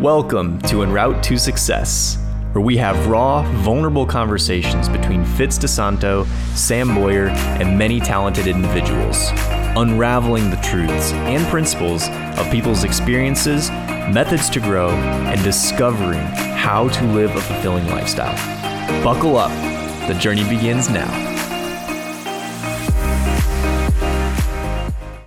Welcome 0.00 0.60
to 0.62 0.82
En 0.82 0.92
Route 0.92 1.22
to 1.22 1.38
Success, 1.38 2.18
where 2.52 2.62
we 2.62 2.76
have 2.76 3.06
raw, 3.06 3.50
vulnerable 3.62 4.04
conversations 4.04 4.90
between 4.90 5.24
Fitz 5.24 5.58
DeSanto, 5.58 6.26
Sam 6.54 6.94
Boyer, 6.94 7.28
and 7.28 7.78
many 7.78 7.98
talented 7.98 8.46
individuals, 8.46 9.30
unraveling 9.74 10.50
the 10.50 10.56
truths 10.56 11.12
and 11.12 11.46
principles 11.46 12.10
of 12.38 12.50
people's 12.50 12.84
experiences, 12.84 13.70
methods 13.70 14.50
to 14.50 14.60
grow, 14.60 14.90
and 14.90 15.42
discovering 15.42 16.26
how 16.58 16.90
to 16.90 17.04
live 17.12 17.34
a 17.34 17.40
fulfilling 17.40 17.86
lifestyle. 17.86 18.36
Buckle 19.02 19.38
up, 19.38 19.50
the 20.08 20.14
journey 20.20 20.46
begins 20.46 20.90
now. 20.90 21.35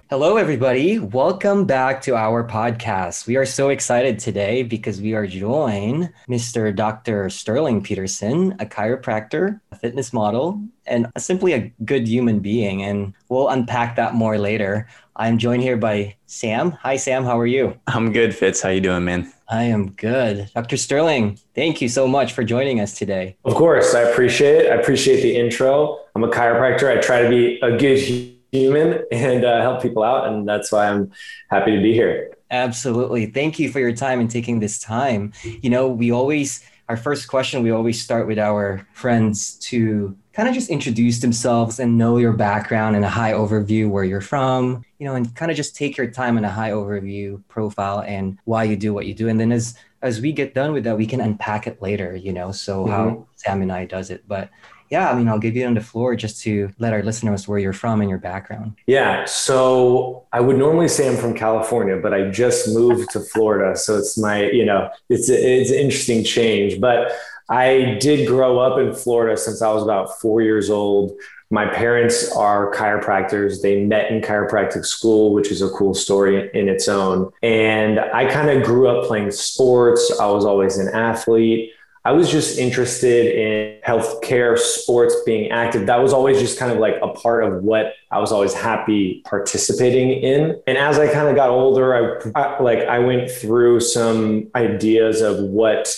Hello, 0.10 0.38
everybody. 0.38 0.98
Welcome 0.98 1.66
back 1.66 2.02
to 2.02 2.16
our 2.16 2.44
podcast. 2.44 3.28
We 3.28 3.36
are 3.36 3.46
so 3.46 3.70
excited 3.70 4.18
today 4.18 4.64
because 4.64 5.00
we 5.00 5.14
are 5.14 5.28
joined 5.28 6.12
Mr. 6.28 6.76
Dr. 6.76 7.30
Sterling 7.30 7.84
Peterson, 7.84 8.54
a 8.54 8.66
chiropractor, 8.66 9.62
a 9.72 9.76
fitness 9.76 10.12
model, 10.12 10.64
and 10.88 11.12
simply 11.20 11.54
a 11.54 11.72
good 11.86 12.08
human 12.08 12.40
being. 12.40 12.82
And 12.82 13.14
we'll 13.30 13.50
unpack 13.50 13.98
that 13.98 14.16
more 14.16 14.40
later. 14.40 14.88
I'm 15.16 15.38
joined 15.38 15.62
here 15.62 15.78
by 15.78 16.16
Sam. 16.26 16.72
Hi, 16.82 16.96
Sam. 16.96 17.24
How 17.24 17.38
are 17.38 17.46
you? 17.46 17.80
I'm 17.86 18.12
good, 18.12 18.34
Fitz. 18.34 18.64
How 18.64 18.70
you 18.70 18.82
doing, 18.82 19.06
man? 19.06 19.32
I 19.48 19.66
am 19.66 19.92
good. 19.92 20.50
Dr. 20.56 20.78
Sterling, 20.78 21.38
thank 21.54 21.82
you 21.84 21.88
so 21.88 22.08
much 22.08 22.34
for 22.34 22.44
joining 22.44 22.80
us 22.80 22.98
today. 22.98 23.38
Of 23.46 23.54
course, 23.54 23.94
I 23.94 24.02
appreciate 24.02 24.66
it. 24.66 24.72
I 24.72 24.76
appreciate 24.76 25.22
the 25.22 25.36
intro. 25.36 26.00
I'm 26.16 26.24
a 26.24 26.30
chiropractor. 26.30 26.98
I 26.98 27.00
try 27.00 27.22
to 27.22 27.30
be 27.30 27.60
a 27.62 27.78
good 27.78 28.39
human 28.52 29.04
and 29.12 29.46
uh, 29.46 29.62
help 29.62 29.82
people 29.82 30.04
out. 30.04 30.28
And 30.28 30.48
that's 30.48 30.72
why 30.72 30.90
I'm 30.90 31.12
happy 31.50 31.76
to 31.76 31.82
be 31.82 31.94
here. 31.94 32.36
Absolutely. 32.52 33.28
Thank 33.28 33.60
you 33.60 33.72
for 33.72 33.80
your 33.80 33.94
time 33.94 34.20
and 34.20 34.30
taking 34.30 34.60
this 34.60 34.80
time. 34.80 35.34
You 35.44 35.70
know, 35.70 35.88
we 35.88 36.12
always, 36.12 36.64
our 36.88 36.98
first 36.98 37.28
question, 37.28 37.62
we 37.62 37.72
always 37.72 38.02
start 38.02 38.28
with 38.28 38.40
our 38.40 38.88
friends 38.94 39.54
to 39.70 40.18
kind 40.34 40.48
of 40.48 40.56
just 40.56 40.70
introduce 40.70 41.20
themselves 41.20 41.80
and 41.80 41.98
know 41.98 42.18
your 42.18 42.34
background 42.34 42.96
and 42.96 43.06
a 43.06 43.10
high 43.10 43.34
overview 43.34 43.90
where 43.90 44.04
you're 44.04 44.22
from, 44.22 44.84
you 44.98 45.06
know, 45.06 45.14
and 45.14 45.36
kind 45.36 45.52
of 45.52 45.58
just 45.58 45.76
take 45.76 45.98
your 45.98 46.10
time 46.10 46.38
in 46.38 46.46
a 46.46 46.50
high 46.50 46.72
overview 46.72 47.42
profile 47.50 48.02
and 48.02 48.40
why 48.46 48.64
you 48.64 48.76
do 48.76 48.94
what 48.94 49.06
you 49.06 49.14
do. 49.14 49.28
And 49.28 49.40
then 49.40 49.52
as 49.52 49.76
as 50.02 50.22
we 50.22 50.32
get 50.32 50.54
done 50.54 50.72
with 50.72 50.86
that, 50.86 50.98
we 50.98 51.06
can 51.06 51.20
unpack 51.20 51.68
it 51.68 51.82
later, 51.82 52.16
you 52.16 52.32
know, 52.32 52.54
so 52.54 52.84
mm-hmm. 52.84 52.92
how 52.92 53.28
Sam 53.36 53.62
and 53.62 53.72
I 53.72 53.84
does 53.84 54.10
it. 54.10 54.24
But 54.28 54.50
yeah, 54.90 55.12
I 55.12 55.16
mean, 55.16 55.28
I'll 55.28 55.40
give 55.40 55.56
you 55.56 55.66
on 55.66 55.76
the 55.76 55.82
floor 55.82 56.16
just 56.16 56.42
to 56.44 56.72
let 56.80 56.94
our 56.94 57.04
listeners 57.04 57.48
where 57.48 57.60
you're 57.60 57.74
from 57.74 58.02
and 58.02 58.10
your 58.10 58.20
background. 58.20 58.76
Yeah. 58.88 59.26
So 59.26 60.26
I 60.34 60.42
would 60.42 60.58
normally 60.58 60.88
say 60.88 61.08
I'm 61.08 61.18
from 61.18 61.36
California, 61.36 61.98
but 61.98 62.14
I 62.14 62.30
just 62.32 62.74
moved 62.74 63.12
to 63.12 63.20
Florida. 63.20 63.78
So 63.78 63.98
it's 63.98 64.18
my, 64.18 64.50
you 64.50 64.66
know, 64.66 64.90
it's, 65.10 65.30
it's 65.30 65.72
an 65.72 65.78
interesting 65.78 66.24
change. 66.24 66.82
But 66.82 67.12
I 67.50 67.98
did 68.00 68.28
grow 68.28 68.60
up 68.60 68.80
in 68.80 68.94
Florida 68.94 69.38
since 69.38 69.62
I 69.62 69.72
was 69.72 69.84
about 69.84 70.20
four 70.20 70.42
years 70.42 70.70
old. 70.70 71.14
My 71.52 71.66
parents 71.68 72.32
are 72.36 72.72
chiropractors. 72.74 73.64
They 73.64 73.84
met 73.84 74.12
in 74.12 74.22
chiropractic 74.22 74.86
school, 74.86 75.34
which 75.34 75.50
is 75.50 75.64
a 75.64 75.70
cool 75.70 75.96
story 75.96 76.50
in 76.54 76.70
its 76.70 76.88
own. 76.88 77.32
And 77.42 78.00
I 78.00 78.32
kind 78.32 78.52
of 78.52 78.64
grew 78.64 78.88
up 78.88 79.08
playing 79.08 79.32
sports. 79.32 80.20
I 80.20 80.28
was 80.28 80.46
always 80.46 80.78
an 80.78 80.90
athlete. 80.90 81.74
I 82.06 82.14
was 82.14 82.32
just 82.32 82.58
interested 82.58 83.36
in 83.36 83.82
healthcare, 83.82 84.58
sports, 84.58 85.16
being 85.26 85.52
active. 85.52 85.86
That 85.88 86.02
was 86.02 86.14
always 86.14 86.40
just 86.40 86.58
kind 86.58 86.72
of 86.72 86.78
like 86.78 86.96
a 87.02 87.10
part 87.10 87.44
of 87.44 87.64
what 87.64 87.94
I 88.10 88.20
was 88.20 88.32
always 88.32 88.54
happy 88.54 89.22
participating 89.26 90.12
in. 90.12 90.62
And 90.66 90.78
as 90.78 90.98
I 90.98 91.12
kind 91.12 91.28
of 91.28 91.36
got 91.36 91.50
older, 91.50 91.94
I, 92.34 92.40
I 92.40 92.62
like 92.62 92.80
I 92.80 93.00
went 93.00 93.30
through 93.30 93.82
some 93.82 94.50
ideas 94.56 95.22
of 95.22 95.40
what 95.40 95.94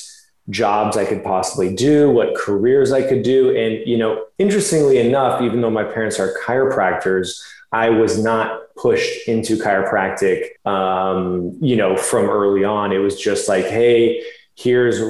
jobs 0.49 0.97
I 0.97 1.05
could 1.05 1.23
possibly 1.23 1.73
do, 1.73 2.09
what 2.09 2.35
careers 2.35 2.91
I 2.91 3.03
could 3.03 3.23
do. 3.23 3.55
And, 3.55 3.87
you 3.87 3.97
know, 3.97 4.25
interestingly 4.37 4.97
enough, 4.97 5.41
even 5.41 5.61
though 5.61 5.69
my 5.69 5.83
parents 5.83 6.19
are 6.19 6.35
chiropractors, 6.43 7.41
I 7.71 7.89
was 7.89 8.21
not 8.21 8.75
pushed 8.75 9.27
into 9.27 9.55
chiropractic, 9.55 10.65
um, 10.65 11.57
you 11.61 11.75
know, 11.75 11.95
from 11.95 12.29
early 12.29 12.63
on. 12.63 12.91
It 12.91 12.97
was 12.97 13.19
just 13.19 13.47
like, 13.47 13.65
hey, 13.65 14.21
here's 14.55 15.01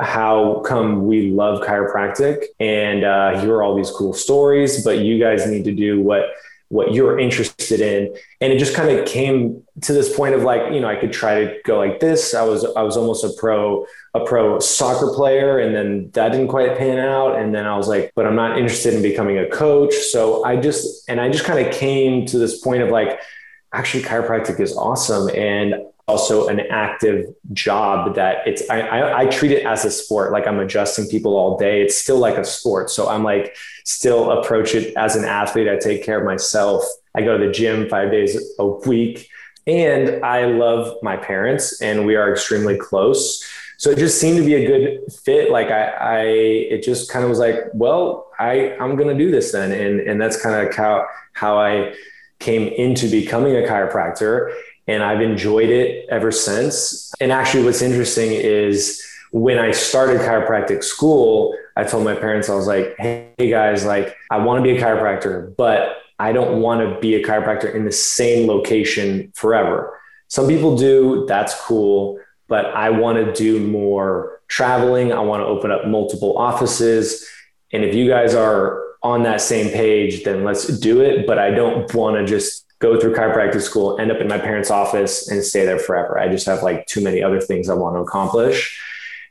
how 0.00 0.62
come 0.66 1.06
we 1.06 1.30
love 1.30 1.62
chiropractic 1.62 2.44
and 2.58 3.04
uh, 3.04 3.40
here 3.40 3.54
are 3.54 3.62
all 3.62 3.76
these 3.76 3.90
cool 3.90 4.12
stories 4.12 4.84
but 4.84 4.98
you 4.98 5.18
guys 5.18 5.46
need 5.46 5.64
to 5.64 5.72
do 5.72 6.00
what 6.00 6.30
what 6.72 6.94
you're 6.94 7.18
interested 7.18 7.82
in. 7.82 8.16
And 8.40 8.50
it 8.50 8.58
just 8.58 8.74
kind 8.74 8.88
of 8.88 9.06
came 9.06 9.62
to 9.82 9.92
this 9.92 10.16
point 10.16 10.34
of 10.34 10.42
like 10.42 10.72
you 10.72 10.80
know 10.80 10.88
i 10.88 10.96
could 10.96 11.12
try 11.12 11.44
to 11.44 11.58
go 11.64 11.76
like 11.76 12.00
this. 12.00 12.32
I 12.32 12.42
was 12.44 12.64
i 12.64 12.80
was 12.80 12.96
almost 12.96 13.24
a 13.24 13.30
pro 13.38 13.84
a 14.14 14.24
pro 14.24 14.58
soccer 14.58 15.12
player 15.14 15.58
and 15.58 15.74
then 15.74 16.10
that 16.12 16.32
didn't 16.32 16.48
quite 16.48 16.78
pan 16.78 16.98
out. 16.98 17.38
And 17.38 17.54
then 17.54 17.66
i 17.66 17.76
was 17.76 17.88
like 17.88 18.12
but 18.16 18.26
i'm 18.26 18.36
not 18.36 18.56
interested 18.56 18.94
in 18.94 19.02
becoming 19.02 19.38
a 19.38 19.50
coach. 19.50 19.94
So 19.94 20.44
i 20.44 20.56
just 20.56 21.06
and 21.10 21.20
i 21.20 21.28
just 21.28 21.44
kind 21.44 21.64
of 21.64 21.74
came 21.74 22.24
to 22.26 22.38
this 22.38 22.58
point 22.62 22.82
of 22.82 22.88
like 22.88 23.20
actually 23.74 24.04
chiropractic 24.04 24.58
is 24.58 24.74
awesome. 24.74 25.28
And 25.28 25.74
also 26.08 26.48
an 26.48 26.60
active 26.70 27.26
job 27.52 28.14
that 28.16 28.46
it's 28.46 28.68
I, 28.68 28.80
I, 28.80 29.20
I, 29.20 29.26
treat 29.26 29.52
it 29.52 29.64
as 29.64 29.84
a 29.84 29.90
sport. 29.90 30.32
Like 30.32 30.46
i'm 30.46 30.58
adjusting 30.58 31.06
people 31.06 31.36
all 31.36 31.56
day. 31.56 31.82
It's 31.82 31.96
still 31.96 32.18
like 32.18 32.36
a 32.36 32.44
sport. 32.44 32.90
So 32.90 33.08
i'm 33.08 33.22
like 33.22 33.56
still 33.84 34.32
approach 34.32 34.74
it 34.74 34.96
as 34.96 35.16
an 35.16 35.24
athlete. 35.24 35.68
I 35.68 35.76
take 35.76 36.04
care 36.04 36.18
of 36.18 36.24
myself. 36.24 36.84
I 37.14 37.22
go 37.22 37.38
to 37.38 37.46
the 37.46 37.52
gym 37.52 37.88
five 37.88 38.10
days 38.10 38.36
a 38.58 38.66
week. 38.66 39.28
And 39.66 40.24
i 40.24 40.44
love 40.46 40.96
my 41.02 41.16
parents 41.16 41.80
and 41.80 42.04
we 42.04 42.16
are 42.16 42.32
extremely 42.32 42.76
close. 42.76 43.44
So 43.78 43.90
it 43.90 43.98
just 43.98 44.20
seemed 44.20 44.38
to 44.38 44.44
be 44.44 44.54
a 44.54 44.66
good 44.66 45.12
fit. 45.24 45.52
Like 45.52 45.68
i, 45.68 45.84
I 45.84 46.20
it 46.74 46.82
just 46.82 47.12
kind 47.12 47.24
of 47.24 47.28
was 47.28 47.38
like 47.38 47.58
well 47.74 48.30
i 48.40 48.76
i'm 48.80 48.96
gonna 48.96 49.16
do 49.16 49.30
this 49.30 49.52
then. 49.52 49.70
And 49.70 50.00
and 50.00 50.20
that's 50.20 50.42
kind 50.42 50.66
of 50.66 50.74
how 50.74 51.06
how 51.32 51.58
i 51.58 51.94
came 52.40 52.66
into 52.66 53.08
becoming 53.08 53.54
a 53.54 53.60
chiropractor 53.60 54.52
and 54.86 55.02
I've 55.02 55.20
enjoyed 55.20 55.70
it 55.70 56.06
ever 56.10 56.32
since. 56.32 57.12
And 57.20 57.32
actually, 57.32 57.64
what's 57.64 57.82
interesting 57.82 58.32
is 58.32 59.04
when 59.30 59.58
I 59.58 59.70
started 59.70 60.20
chiropractic 60.20 60.84
school, 60.84 61.56
I 61.76 61.84
told 61.84 62.04
my 62.04 62.14
parents, 62.14 62.48
I 62.48 62.54
was 62.54 62.66
like, 62.66 62.94
hey 62.98 63.32
guys, 63.38 63.84
like, 63.84 64.16
I 64.30 64.38
want 64.38 64.58
to 64.58 64.62
be 64.62 64.76
a 64.76 64.80
chiropractor, 64.80 65.56
but 65.56 65.96
I 66.18 66.32
don't 66.32 66.60
want 66.60 66.80
to 66.80 67.00
be 67.00 67.14
a 67.14 67.24
chiropractor 67.24 67.74
in 67.74 67.84
the 67.84 67.92
same 67.92 68.46
location 68.46 69.32
forever. 69.34 69.98
Some 70.28 70.46
people 70.48 70.76
do, 70.76 71.24
that's 71.26 71.58
cool, 71.62 72.18
but 72.48 72.66
I 72.66 72.90
want 72.90 73.24
to 73.24 73.32
do 73.32 73.66
more 73.66 74.40
traveling. 74.48 75.12
I 75.12 75.20
want 75.20 75.40
to 75.40 75.46
open 75.46 75.70
up 75.70 75.86
multiple 75.86 76.36
offices. 76.36 77.26
And 77.72 77.84
if 77.84 77.94
you 77.94 78.08
guys 78.08 78.34
are 78.34 78.82
on 79.02 79.22
that 79.22 79.40
same 79.40 79.70
page, 79.70 80.24
then 80.24 80.44
let's 80.44 80.66
do 80.78 81.00
it. 81.00 81.26
But 81.26 81.38
I 81.38 81.50
don't 81.50 81.92
want 81.94 82.16
to 82.16 82.26
just 82.26 82.61
go 82.82 82.98
through 82.98 83.14
chiropractic 83.14 83.62
school, 83.62 83.98
end 83.98 84.10
up 84.10 84.20
in 84.20 84.26
my 84.26 84.38
parents' 84.38 84.70
office 84.70 85.28
and 85.28 85.42
stay 85.42 85.64
there 85.64 85.78
forever. 85.78 86.18
I 86.18 86.28
just 86.28 86.44
have 86.46 86.62
like 86.62 86.86
too 86.86 87.00
many 87.00 87.22
other 87.22 87.40
things 87.40 87.70
I 87.70 87.74
want 87.74 87.96
to 87.96 88.00
accomplish. 88.00 88.78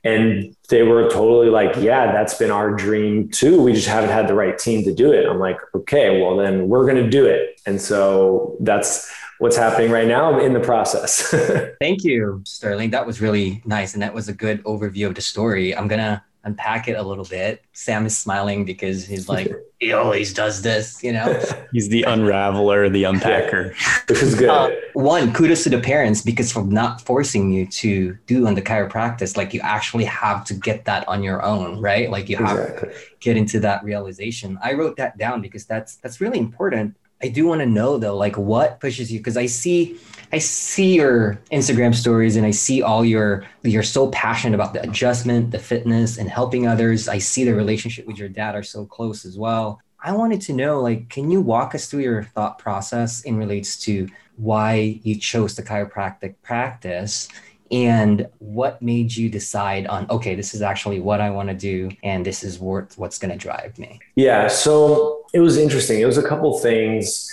And 0.04 0.56
they 0.70 0.82
were 0.82 1.10
totally 1.10 1.50
like, 1.50 1.76
yeah, 1.76 2.12
that's 2.12 2.34
been 2.34 2.50
our 2.50 2.72
dream 2.72 3.30
too. 3.30 3.62
We 3.62 3.74
just 3.74 3.88
haven't 3.88 4.10
had 4.10 4.28
the 4.28 4.34
right 4.34 4.58
team 4.58 4.84
to 4.86 4.96
do 4.96 5.12
it. 5.12 5.28
I'm 5.28 5.38
like, 5.38 5.58
okay, 5.76 6.20
well, 6.20 6.38
then 6.38 6.70
we're 6.70 6.90
going 6.90 7.04
to 7.04 7.10
do 7.10 7.28
it. 7.28 7.62
And 7.68 7.80
so 7.80 8.56
that's 8.62 9.14
what's 9.38 9.58
happening 9.58 9.92
right 9.92 10.08
now 10.08 10.40
in 10.40 10.54
the 10.54 10.60
process. 10.60 11.28
Thank 11.80 12.04
you, 12.04 12.42
Sterling. 12.46 12.92
That 12.92 13.06
was 13.06 13.22
really 13.22 13.62
nice. 13.66 13.94
And 13.94 14.02
that 14.02 14.14
was 14.14 14.28
a 14.28 14.34
good 14.34 14.64
overview 14.64 15.06
of 15.06 15.14
the 15.14 15.22
story. 15.22 15.76
I'm 15.76 15.88
going 15.88 16.00
to 16.00 16.24
unpack 16.44 16.88
it 16.88 16.94
a 16.94 17.04
little 17.04 17.26
bit. 17.26 17.64
Sam 17.74 18.06
is 18.06 18.18
smiling 18.18 18.66
because 18.66 19.06
he's 19.06 19.30
like, 19.30 19.52
he 19.80 19.94
always 19.94 20.34
does 20.34 20.62
this, 20.62 21.04
you 21.04 21.12
know? 21.12 21.42
he's 21.72 21.90
the 21.90 22.04
unraveler, 22.04 22.92
the 22.92 23.04
unpacker. 23.04 23.74
Which 24.10 24.22
is 24.22 24.36
good. 24.36 24.50
Uh, 24.50 24.72
one, 24.94 25.34
kudos 25.34 25.64
to 25.64 25.70
the 25.70 25.80
parents 25.80 26.22
because 26.22 26.52
for 26.52 26.64
not 26.64 27.02
forcing 27.02 27.52
you 27.52 27.66
to 27.68 28.18
do 28.26 28.48
on 28.48 28.56
the 28.56 28.62
chiropractic, 28.62 29.38
like 29.38 29.54
you 29.54 29.62
actually 29.62 30.06
have 30.06 30.44
to 30.46 30.54
get 30.54 30.86
that 30.86 31.08
on 31.08 31.24
your 31.24 31.44
own, 31.44 31.80
right? 31.80 32.10
Like 32.10 32.30
you 32.30 32.38
have 32.38 32.58
exactly. 32.58 32.90
to 32.90 32.96
get 33.20 33.38
into 33.38 33.60
that 33.62 33.84
realization. 33.84 34.58
I 34.64 34.74
wrote 34.74 34.98
that 34.98 35.18
down 35.18 35.42
because 35.42 35.66
that's 35.66 35.98
that's 35.98 36.20
really 36.20 36.40
important. 36.40 36.96
I 37.24 37.28
do 37.28 37.46
want 37.46 37.62
to 37.62 37.66
know 37.66 37.98
though, 37.98 38.18
like 38.18 38.38
what 38.38 38.80
pushes 38.80 39.12
you? 39.12 39.20
Because 39.20 39.38
I 39.38 39.46
see 39.46 40.00
I 40.34 40.38
see 40.38 40.96
your 40.96 41.42
Instagram 41.52 41.94
stories 41.94 42.38
and 42.38 42.46
I 42.46 42.52
see 42.52 42.82
all 42.82 43.04
your 43.04 43.44
you're 43.64 43.84
so 43.84 44.10
passionate 44.12 44.56
about 44.56 44.74
the 44.74 44.82
adjustment, 44.82 45.52
the 45.52 45.60
fitness, 45.60 46.18
and 46.18 46.30
helping 46.30 46.68
others. 46.68 47.08
I 47.08 47.18
see 47.18 47.44
the 47.44 47.54
relationship 47.54 48.08
with 48.08 48.18
your 48.18 48.30
dad 48.30 48.56
are 48.56 48.64
so 48.64 48.86
close 48.86 49.26
as 49.26 49.38
well. 49.38 49.82
I 50.04 50.14
wanted 50.14 50.42
to 50.42 50.54
know, 50.54 50.82
like, 50.82 51.10
can 51.10 51.30
you 51.30 51.42
walk 51.42 51.76
us 51.76 51.88
through 51.88 52.02
your 52.02 52.24
thought 52.24 52.58
process 52.58 53.22
in 53.22 53.38
relates 53.38 53.78
to 53.82 54.08
why 54.38 55.00
you 55.04 55.16
chose 55.20 55.56
the 55.56 55.62
chiropractic 55.62 56.36
practice 56.42 57.28
and 57.72 58.28
what 58.40 58.82
made 58.82 59.16
you 59.16 59.30
decide 59.30 59.88
on 59.88 60.06
okay 60.10 60.36
this 60.36 60.54
is 60.54 60.62
actually 60.62 61.00
what 61.00 61.22
i 61.22 61.30
want 61.30 61.50
to 61.50 61.56
do 61.56 61.90
and 62.04 62.26
this 62.26 62.44
is 62.44 62.60
worth 62.60 62.98
what's 62.98 63.18
going 63.18 63.32
to 63.32 63.38
drive 63.38 63.78
me? 63.80 64.00
Yeah 64.16 64.48
so 64.48 65.22
it 65.34 65.40
was 65.40 65.58
interesting. 65.58 66.02
It 66.02 66.06
was 66.06 66.18
a 66.18 66.28
couple 66.28 66.58
things. 66.60 67.30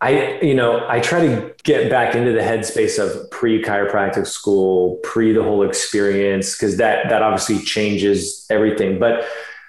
I, 0.00 0.38
you 0.40 0.54
know, 0.54 0.86
I 0.88 1.00
try 1.00 1.26
to 1.26 1.54
get 1.64 1.90
back 1.90 2.14
into 2.14 2.32
the 2.32 2.40
headspace 2.40 3.02
of 3.02 3.30
pre 3.30 3.62
chiropractic 3.62 4.26
school, 4.26 4.96
pre 5.02 5.32
the 5.32 5.42
whole 5.42 5.68
experience, 5.68 6.54
because 6.54 6.76
that 6.76 7.08
that 7.08 7.22
obviously 7.22 7.58
changes 7.64 8.46
everything. 8.48 8.98
But 8.98 9.26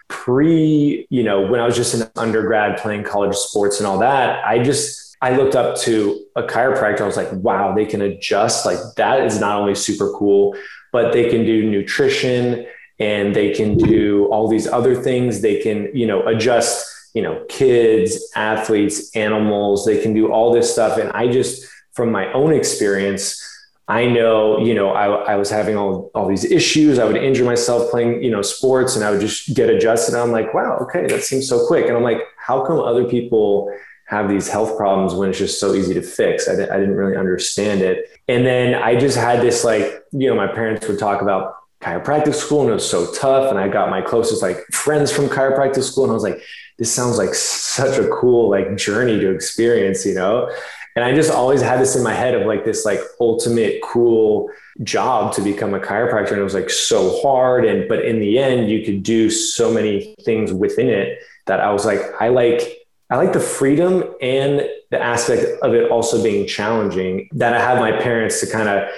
pre, 0.07 1.07
you 1.09 1.23
know, 1.23 1.47
when 1.47 1.59
I 1.59 1.65
was 1.65 1.75
just 1.75 1.95
an 1.95 2.09
undergrad 2.15 2.77
playing 2.77 3.03
college 3.03 3.35
sports 3.35 3.79
and 3.79 3.87
all 3.87 3.97
that, 3.99 4.45
I 4.45 4.61
just 4.61 5.08
I 5.21 5.35
looked 5.35 5.55
up 5.55 5.77
to 5.79 6.19
a 6.35 6.43
chiropractor. 6.43 7.01
I 7.01 7.05
was 7.05 7.17
like, 7.17 7.31
wow, 7.33 7.75
they 7.75 7.85
can 7.85 8.01
adjust. 8.01 8.65
Like 8.65 8.79
that 8.95 9.25
is 9.25 9.39
not 9.39 9.59
only 9.59 9.75
super 9.75 10.13
cool, 10.13 10.55
but 10.91 11.11
they 11.11 11.29
can 11.29 11.45
do 11.45 11.69
nutrition 11.69 12.65
and 12.99 13.35
they 13.35 13.53
can 13.53 13.77
do 13.77 14.27
all 14.31 14.47
these 14.47 14.67
other 14.67 14.95
things. 14.95 15.41
They 15.41 15.61
can, 15.61 15.89
you 15.93 16.07
know, 16.07 16.25
adjust 16.25 16.85
you 17.13 17.21
know, 17.21 17.43
kids, 17.49 18.31
athletes, 18.35 19.15
animals, 19.15 19.85
they 19.85 20.01
can 20.01 20.13
do 20.13 20.31
all 20.31 20.53
this 20.53 20.71
stuff. 20.71 20.97
And 20.97 21.11
I 21.11 21.27
just, 21.27 21.67
from 21.93 22.11
my 22.11 22.31
own 22.33 22.53
experience, 22.53 23.43
I 23.87 24.05
know, 24.05 24.59
you 24.59 24.75
know, 24.75 24.91
I, 24.91 25.33
I 25.33 25.35
was 25.35 25.49
having 25.49 25.75
all, 25.75 26.11
all 26.13 26.27
these 26.27 26.45
issues. 26.45 26.99
I 26.99 27.05
would 27.05 27.17
injure 27.17 27.43
myself 27.43 27.89
playing, 27.89 28.21
you 28.21 28.29
know, 28.29 28.43
sports 28.43 28.95
and 28.95 29.03
I 29.03 29.09
would 29.09 29.21
just 29.21 29.55
get 29.55 29.69
adjusted. 29.69 30.13
I'm 30.13 30.31
like, 30.31 30.53
wow, 30.53 30.77
okay, 30.81 31.07
that 31.07 31.23
seems 31.23 31.49
so 31.49 31.65
quick. 31.65 31.87
And 31.87 31.97
I'm 31.97 32.03
like, 32.03 32.21
how 32.37 32.63
come 32.65 32.79
other 32.79 33.05
people 33.05 33.73
have 34.09 34.27
these 34.27 34.47
health 34.47 34.75
problems 34.75 35.13
when 35.13 35.29
it's 35.29 35.37
just 35.37 35.59
so 35.59 35.75
easy 35.75 35.93
to 35.93 36.01
fix? 36.01 36.47
I, 36.47 36.53
I 36.53 36.55
didn't 36.55 36.95
really 36.95 37.15
understand 37.15 37.81
it. 37.81 38.09
And 38.27 38.45
then 38.45 38.75
I 38.75 38.95
just 38.95 39.17
had 39.17 39.41
this 39.41 39.63
like, 39.63 40.03
you 40.11 40.27
know, 40.27 40.35
my 40.35 40.47
parents 40.47 40.87
would 40.87 40.97
talk 40.97 41.21
about 41.21 41.55
chiropractic 41.81 42.33
school 42.33 42.61
and 42.61 42.71
it 42.71 42.73
was 42.73 42.89
so 42.89 43.11
tough. 43.13 43.51
And 43.51 43.59
I 43.59 43.67
got 43.67 43.89
my 43.89 44.01
closest 44.01 44.41
like 44.41 44.57
friends 44.71 45.11
from 45.11 45.27
chiropractic 45.27 45.83
school. 45.83 46.05
And 46.05 46.11
I 46.11 46.15
was 46.15 46.23
like, 46.23 46.41
this 46.77 46.91
sounds 46.91 47.17
like 47.17 47.33
such 47.35 47.99
a 47.99 48.07
cool 48.09 48.49
like 48.49 48.75
journey 48.77 49.19
to 49.19 49.31
experience, 49.31 50.05
you 50.05 50.15
know? 50.15 50.51
And 50.95 51.05
I 51.05 51.13
just 51.13 51.31
always 51.31 51.61
had 51.61 51.79
this 51.79 51.95
in 51.95 52.03
my 52.03 52.13
head 52.13 52.33
of 52.33 52.47
like 52.47 52.65
this 52.65 52.83
like 52.83 52.99
ultimate 53.21 53.81
cool 53.83 54.49
job 54.83 55.33
to 55.35 55.41
become 55.41 55.73
a 55.73 55.79
chiropractor. 55.79 56.31
And 56.31 56.39
it 56.39 56.43
was 56.43 56.55
like 56.55 56.69
so 56.69 57.21
hard. 57.21 57.63
And 57.63 57.87
but 57.87 58.03
in 58.03 58.19
the 58.19 58.39
end, 58.39 58.71
you 58.71 58.83
could 58.83 59.03
do 59.03 59.29
so 59.29 59.71
many 59.71 60.15
things 60.25 60.51
within 60.51 60.89
it 60.89 61.19
that 61.45 61.59
I 61.59 61.71
was 61.71 61.85
like, 61.85 62.01
I 62.19 62.29
like 62.29 62.78
I 63.09 63.17
like 63.17 63.33
the 63.33 63.39
freedom 63.39 64.03
and 64.21 64.69
the 64.91 65.01
aspect 65.01 65.45
of 65.63 65.73
it 65.73 65.89
also 65.89 66.21
being 66.21 66.47
challenging 66.47 67.29
that 67.33 67.53
I 67.55 67.59
have 67.59 67.79
my 67.79 67.91
parents 67.91 68.39
to 68.41 68.47
kind 68.47 68.69
of 68.69 68.89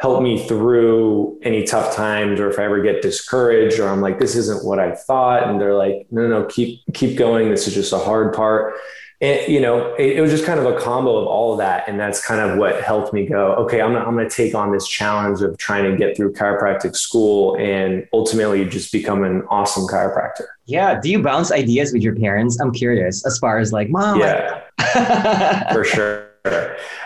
help 0.00 0.22
me 0.22 0.46
through 0.46 1.38
any 1.42 1.64
tough 1.64 1.94
times 1.94 2.40
or 2.40 2.48
if 2.48 2.58
I 2.58 2.64
ever 2.64 2.80
get 2.80 3.02
discouraged 3.02 3.78
or 3.80 3.88
I'm 3.88 4.00
like, 4.00 4.18
this 4.18 4.36
isn't 4.36 4.64
what 4.64 4.78
I 4.78 4.94
thought. 4.94 5.48
And 5.48 5.60
they're 5.60 5.74
like, 5.74 6.06
no, 6.10 6.28
no, 6.28 6.44
keep, 6.44 6.80
keep 6.94 7.18
going. 7.18 7.50
This 7.50 7.66
is 7.66 7.74
just 7.74 7.92
a 7.92 7.98
hard 7.98 8.32
part. 8.32 8.74
And, 9.20 9.52
you 9.52 9.60
know, 9.60 9.94
it, 9.96 10.18
it 10.18 10.20
was 10.20 10.30
just 10.30 10.46
kind 10.46 10.60
of 10.60 10.66
a 10.66 10.78
combo 10.78 11.16
of 11.16 11.26
all 11.26 11.52
of 11.52 11.58
that. 11.58 11.88
And 11.88 11.98
that's 11.98 12.24
kind 12.24 12.40
of 12.40 12.58
what 12.58 12.80
helped 12.82 13.12
me 13.12 13.26
go, 13.26 13.54
okay, 13.56 13.82
I'm, 13.82 13.96
I'm 13.96 14.14
going 14.14 14.28
to 14.28 14.34
take 14.34 14.54
on 14.54 14.72
this 14.72 14.86
challenge 14.86 15.42
of 15.42 15.58
trying 15.58 15.90
to 15.90 15.96
get 15.96 16.16
through 16.16 16.32
chiropractic 16.34 16.94
school 16.94 17.56
and 17.58 18.06
ultimately 18.12 18.64
just 18.64 18.92
become 18.92 19.24
an 19.24 19.42
awesome 19.50 19.88
chiropractor. 19.88 20.46
Yeah. 20.68 21.00
Do 21.00 21.10
you 21.10 21.22
bounce 21.22 21.50
ideas 21.50 21.92
with 21.92 22.02
your 22.02 22.14
parents? 22.14 22.60
I'm 22.60 22.72
curious 22.72 23.26
as 23.26 23.38
far 23.38 23.58
as 23.58 23.72
like, 23.72 23.88
mom. 23.90 24.20
Yeah, 24.20 25.72
for 25.72 25.84
sure. 25.84 26.26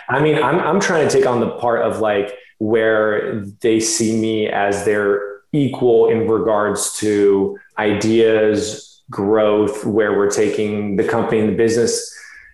I 0.09 0.21
mean, 0.21 0.43
I'm, 0.43 0.59
I'm 0.59 0.81
trying 0.81 1.09
to 1.09 1.15
take 1.15 1.27
on 1.27 1.41
the 1.41 1.51
part 1.51 1.83
of 1.83 2.01
like, 2.01 2.37
where 2.63 3.45
they 3.61 3.81
see 3.81 4.17
me 4.17 4.47
as 4.47 4.85
their 4.85 5.41
equal 5.53 6.09
in 6.09 6.29
regards 6.29 6.97
to 6.99 7.59
ideas, 7.77 9.03
growth, 9.11 9.85
where 9.85 10.17
we're 10.17 10.31
taking 10.31 10.95
the 10.95 11.03
company 11.03 11.41
and 11.41 11.49
the 11.49 11.57
business. 11.57 12.09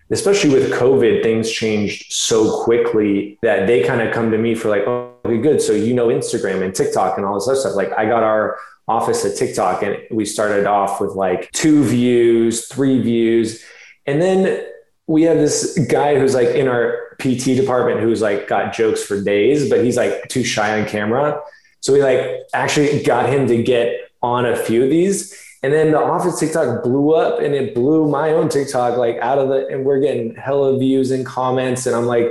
Especially 0.09 0.49
with 0.49 0.71
COVID, 0.71 1.21
things 1.21 1.51
changed 1.51 2.11
so 2.11 2.63
quickly 2.63 3.37
that 3.43 3.67
they 3.67 3.83
kind 3.83 4.01
of 4.01 4.11
come 4.11 4.31
to 4.31 4.39
me 4.39 4.55
for 4.55 4.67
like, 4.69 4.81
oh, 4.87 5.13
okay, 5.23 5.37
good. 5.37 5.61
So 5.61 5.73
you 5.73 5.93
know 5.93 6.07
Instagram 6.07 6.63
and 6.63 6.73
TikTok 6.73 7.17
and 7.17 7.25
all 7.27 7.35
this 7.35 7.47
other 7.47 7.59
stuff. 7.59 7.75
Like 7.75 7.91
I 7.93 8.05
got 8.05 8.23
our 8.23 8.57
office 8.89 9.23
at 9.23 9.37
TikTok 9.37 9.83
and 9.83 9.97
we 10.09 10.25
started 10.25 10.65
off 10.65 10.99
with 10.99 11.11
like 11.11 11.51
two 11.51 11.83
views, 11.83 12.67
three 12.67 12.99
views. 12.99 13.63
And 14.07 14.19
then 14.19 14.65
we 15.05 15.21
have 15.23 15.37
this 15.37 15.77
guy 15.89 16.17
who's 16.17 16.33
like 16.33 16.49
in 16.49 16.67
our 16.67 17.15
PT 17.19 17.55
department 17.55 17.99
who's 18.01 18.21
like 18.21 18.47
got 18.47 18.73
jokes 18.73 19.03
for 19.03 19.21
days, 19.21 19.69
but 19.69 19.85
he's 19.85 19.95
like 19.95 20.27
too 20.29 20.43
shy 20.43 20.81
on 20.81 20.87
camera. 20.87 21.39
So 21.81 21.93
we 21.93 22.01
like 22.01 22.41
actually 22.53 23.03
got 23.03 23.29
him 23.29 23.47
to 23.47 23.61
get 23.61 24.09
on 24.23 24.47
a 24.47 24.55
few 24.55 24.83
of 24.83 24.89
these. 24.89 25.39
And 25.61 25.71
then 25.71 25.91
the 25.91 25.99
office 25.99 26.39
TikTok 26.39 26.83
blew 26.83 27.13
up 27.13 27.41
and 27.41 27.53
it 27.53 27.75
blew 27.75 28.09
my 28.09 28.31
own 28.31 28.49
TikTok 28.49 28.97
like 28.97 29.17
out 29.17 29.37
of 29.37 29.49
the, 29.49 29.67
and 29.67 29.85
we're 29.85 29.99
getting 29.99 30.33
hella 30.33 30.79
views 30.79 31.11
and 31.11 31.25
comments. 31.25 31.85
And 31.85 31.95
I'm 31.95 32.05
like, 32.05 32.27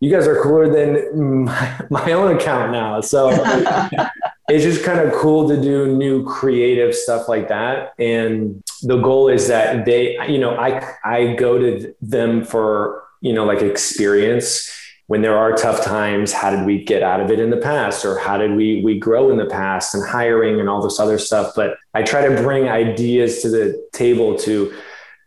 you 0.00 0.10
guys 0.10 0.26
are 0.26 0.42
cooler 0.42 0.68
than 0.68 1.44
my, 1.44 1.80
my 1.88 2.12
own 2.12 2.36
account 2.36 2.72
now. 2.72 3.00
So 3.00 3.30
it's 4.48 4.64
just 4.64 4.84
kind 4.84 5.00
of 5.00 5.12
cool 5.12 5.48
to 5.48 5.60
do 5.60 5.96
new 5.96 6.24
creative 6.24 6.94
stuff 6.94 7.28
like 7.28 7.48
that. 7.48 7.94
And 7.98 8.62
the 8.82 9.00
goal 9.00 9.28
is 9.28 9.48
that 9.48 9.84
they, 9.84 10.18
you 10.28 10.38
know, 10.38 10.56
I, 10.56 10.94
I 11.04 11.34
go 11.34 11.58
to 11.58 11.94
them 12.02 12.44
for 12.44 13.02
you 13.22 13.32
know, 13.32 13.44
like 13.44 13.62
experience 13.62 14.70
when 15.06 15.22
there 15.22 15.36
are 15.36 15.52
tough 15.52 15.84
times, 15.84 16.32
how 16.32 16.50
did 16.50 16.66
we 16.66 16.84
get 16.84 17.02
out 17.02 17.20
of 17.20 17.30
it 17.30 17.38
in 17.40 17.50
the 17.50 17.56
past? 17.56 18.04
Or 18.04 18.18
how 18.18 18.36
did 18.36 18.52
we 18.52 18.82
we 18.84 18.98
grow 18.98 19.30
in 19.30 19.38
the 19.38 19.46
past 19.46 19.94
and 19.94 20.06
hiring 20.06 20.60
and 20.60 20.68
all 20.68 20.82
this 20.82 21.00
other 21.00 21.18
stuff? 21.18 21.52
But 21.56 21.76
I 21.94 22.02
try 22.02 22.26
to 22.26 22.42
bring 22.42 22.68
ideas 22.68 23.40
to 23.42 23.48
the 23.48 23.88
table 23.92 24.36
to 24.40 24.74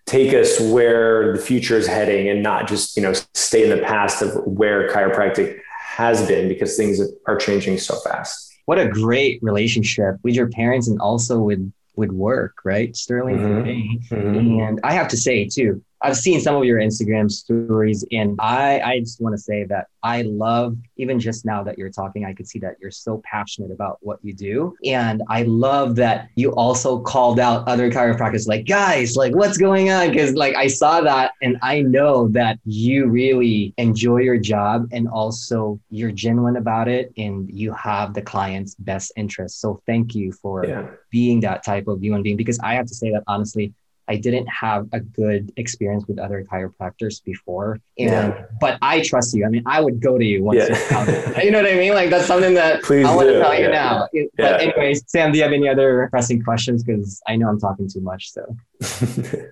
take 0.05 0.33
us 0.33 0.59
where 0.59 1.33
the 1.33 1.41
future 1.41 1.77
is 1.77 1.87
heading 1.87 2.29
and 2.29 2.43
not 2.43 2.67
just, 2.67 2.95
you 2.95 3.01
know, 3.01 3.13
stay 3.33 3.63
in 3.63 3.75
the 3.75 3.83
past 3.83 4.21
of 4.21 4.35
where 4.45 4.89
chiropractic 4.89 5.59
has 5.79 6.27
been 6.27 6.47
because 6.47 6.75
things 6.77 7.01
are 7.25 7.37
changing 7.37 7.77
so 7.77 7.95
fast. 8.01 8.54
What 8.65 8.79
a 8.79 8.89
great 8.89 9.41
relationship 9.43 10.15
with 10.23 10.35
your 10.35 10.49
parents 10.49 10.87
and 10.87 10.99
also 10.99 11.39
with 11.39 11.71
with 11.95 12.11
work, 12.11 12.57
right? 12.63 12.95
Sterling 12.95 13.37
mm-hmm. 13.37 14.13
Mm-hmm. 14.13 14.59
And 14.61 14.79
I 14.83 14.93
have 14.93 15.07
to 15.09 15.17
say 15.17 15.45
too, 15.45 15.81
I've 16.01 16.17
seen 16.17 16.39
some 16.41 16.55
of 16.55 16.65
your 16.65 16.79
Instagram 16.79 17.31
stories, 17.31 18.05
and 18.11 18.35
I, 18.39 18.79
I 18.81 18.99
just 18.99 19.21
want 19.21 19.33
to 19.33 19.41
say 19.41 19.63
that 19.65 19.87
I 20.03 20.21
love, 20.23 20.77
even 20.97 21.19
just 21.19 21.45
now 21.45 21.63
that 21.63 21.77
you're 21.77 21.89
talking, 21.89 22.25
I 22.25 22.33
could 22.33 22.47
see 22.47 22.59
that 22.59 22.75
you're 22.79 22.91
so 22.91 23.21
passionate 23.23 23.71
about 23.71 23.97
what 24.01 24.19
you 24.21 24.33
do. 24.33 24.75
And 24.85 25.23
I 25.29 25.43
love 25.43 25.95
that 25.95 26.29
you 26.35 26.51
also 26.51 26.99
called 26.99 27.39
out 27.39 27.67
other 27.67 27.89
chiropractors, 27.89 28.47
like, 28.47 28.65
guys, 28.67 29.15
like, 29.15 29.35
what's 29.35 29.57
going 29.57 29.89
on? 29.89 30.11
Because, 30.11 30.33
like, 30.33 30.55
I 30.55 30.67
saw 30.67 31.01
that, 31.01 31.31
and 31.41 31.57
I 31.61 31.81
know 31.81 32.27
that 32.29 32.59
you 32.65 33.07
really 33.07 33.73
enjoy 33.77 34.17
your 34.17 34.37
job 34.37 34.87
and 34.91 35.07
also 35.07 35.79
you're 35.89 36.11
genuine 36.11 36.57
about 36.57 36.87
it 36.87 37.13
and 37.17 37.49
you 37.49 37.73
have 37.73 38.13
the 38.13 38.21
client's 38.21 38.75
best 38.75 39.11
interest. 39.15 39.59
So, 39.59 39.81
thank 39.87 40.13
you 40.13 40.31
for 40.33 40.65
yeah. 40.65 40.87
being 41.09 41.39
that 41.41 41.63
type 41.63 41.87
of 41.87 42.03
human 42.03 42.21
being 42.21 42.37
because 42.37 42.59
I 42.59 42.73
have 42.75 42.85
to 42.87 42.95
say 42.95 43.11
that 43.11 43.23
honestly, 43.27 43.73
I 44.07 44.17
didn't 44.17 44.47
have 44.47 44.87
a 44.93 44.99
good 44.99 45.51
experience 45.57 46.05
with 46.07 46.19
other 46.19 46.43
chiropractors 46.43 47.23
before. 47.23 47.79
And 47.97 48.33
yeah. 48.33 48.45
but 48.59 48.77
I 48.81 49.01
trust 49.01 49.35
you. 49.35 49.45
I 49.45 49.49
mean, 49.49 49.63
I 49.65 49.81
would 49.81 49.99
go 49.99 50.17
to 50.17 50.23
you 50.23 50.43
once 50.43 50.57
yeah. 50.69 51.41
you 51.41 51.51
know 51.51 51.61
what 51.61 51.71
I 51.71 51.75
mean? 51.75 51.93
Like 51.93 52.09
that's 52.09 52.27
something 52.27 52.53
that 52.53 52.83
Please 52.83 53.05
I 53.05 53.15
want 53.15 53.27
do. 53.27 53.33
to 53.33 53.39
tell 53.39 53.53
yeah. 53.53 53.59
you 53.61 53.69
now. 53.69 54.07
But 54.37 54.61
anyways, 54.61 55.03
Sam, 55.07 55.31
do 55.31 55.37
you 55.37 55.43
have 55.43 55.53
any 55.53 55.67
other 55.67 56.07
pressing 56.11 56.43
questions? 56.43 56.83
Because 56.83 57.21
I 57.27 57.35
know 57.35 57.49
I'm 57.49 57.59
talking 57.59 57.89
too 57.89 58.01
much. 58.01 58.31
So 58.31 58.55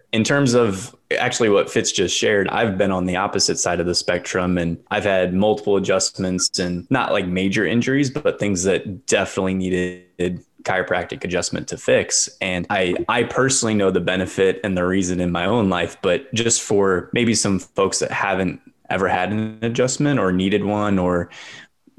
in 0.12 0.24
terms 0.24 0.54
of 0.54 0.96
actually 1.18 1.50
what 1.50 1.70
Fitz 1.70 1.92
just 1.92 2.16
shared, 2.16 2.48
I've 2.50 2.78
been 2.78 2.92
on 2.92 3.06
the 3.06 3.16
opposite 3.16 3.58
side 3.58 3.80
of 3.80 3.86
the 3.86 3.96
spectrum 3.96 4.58
and 4.58 4.78
I've 4.92 5.04
had 5.04 5.34
multiple 5.34 5.78
adjustments 5.78 6.60
and 6.60 6.90
not 6.92 7.12
like 7.12 7.26
major 7.28 7.66
injuries, 7.66 8.10
but 8.10 8.40
things 8.40 8.64
that 8.64 9.06
definitely 9.08 9.56
needed 9.56 10.44
chiropractic 10.64 11.24
adjustment 11.24 11.68
to 11.70 11.78
fix. 11.78 12.30
And 12.42 12.66
I, 12.70 12.96
I 13.10 13.24
personally 13.24 13.74
know 13.74 13.92
the 13.92 14.00
benefit 14.00 14.60
and 14.64 14.78
the 14.78 14.86
reason 14.86 15.20
in 15.20 15.32
my 15.32 15.46
own 15.46 15.70
life, 15.70 15.98
but 16.02 16.34
just 16.34 16.62
for 16.62 17.10
maybe 17.14 17.36
some 17.36 17.60
folks 17.60 18.00
that 18.00 18.12
haven't 18.12 18.62
ever 18.90 19.08
had 19.08 19.32
an 19.32 19.60
adjustment 19.62 20.20
or 20.20 20.32
needed 20.32 20.64
one 20.64 21.00
or 21.00 21.30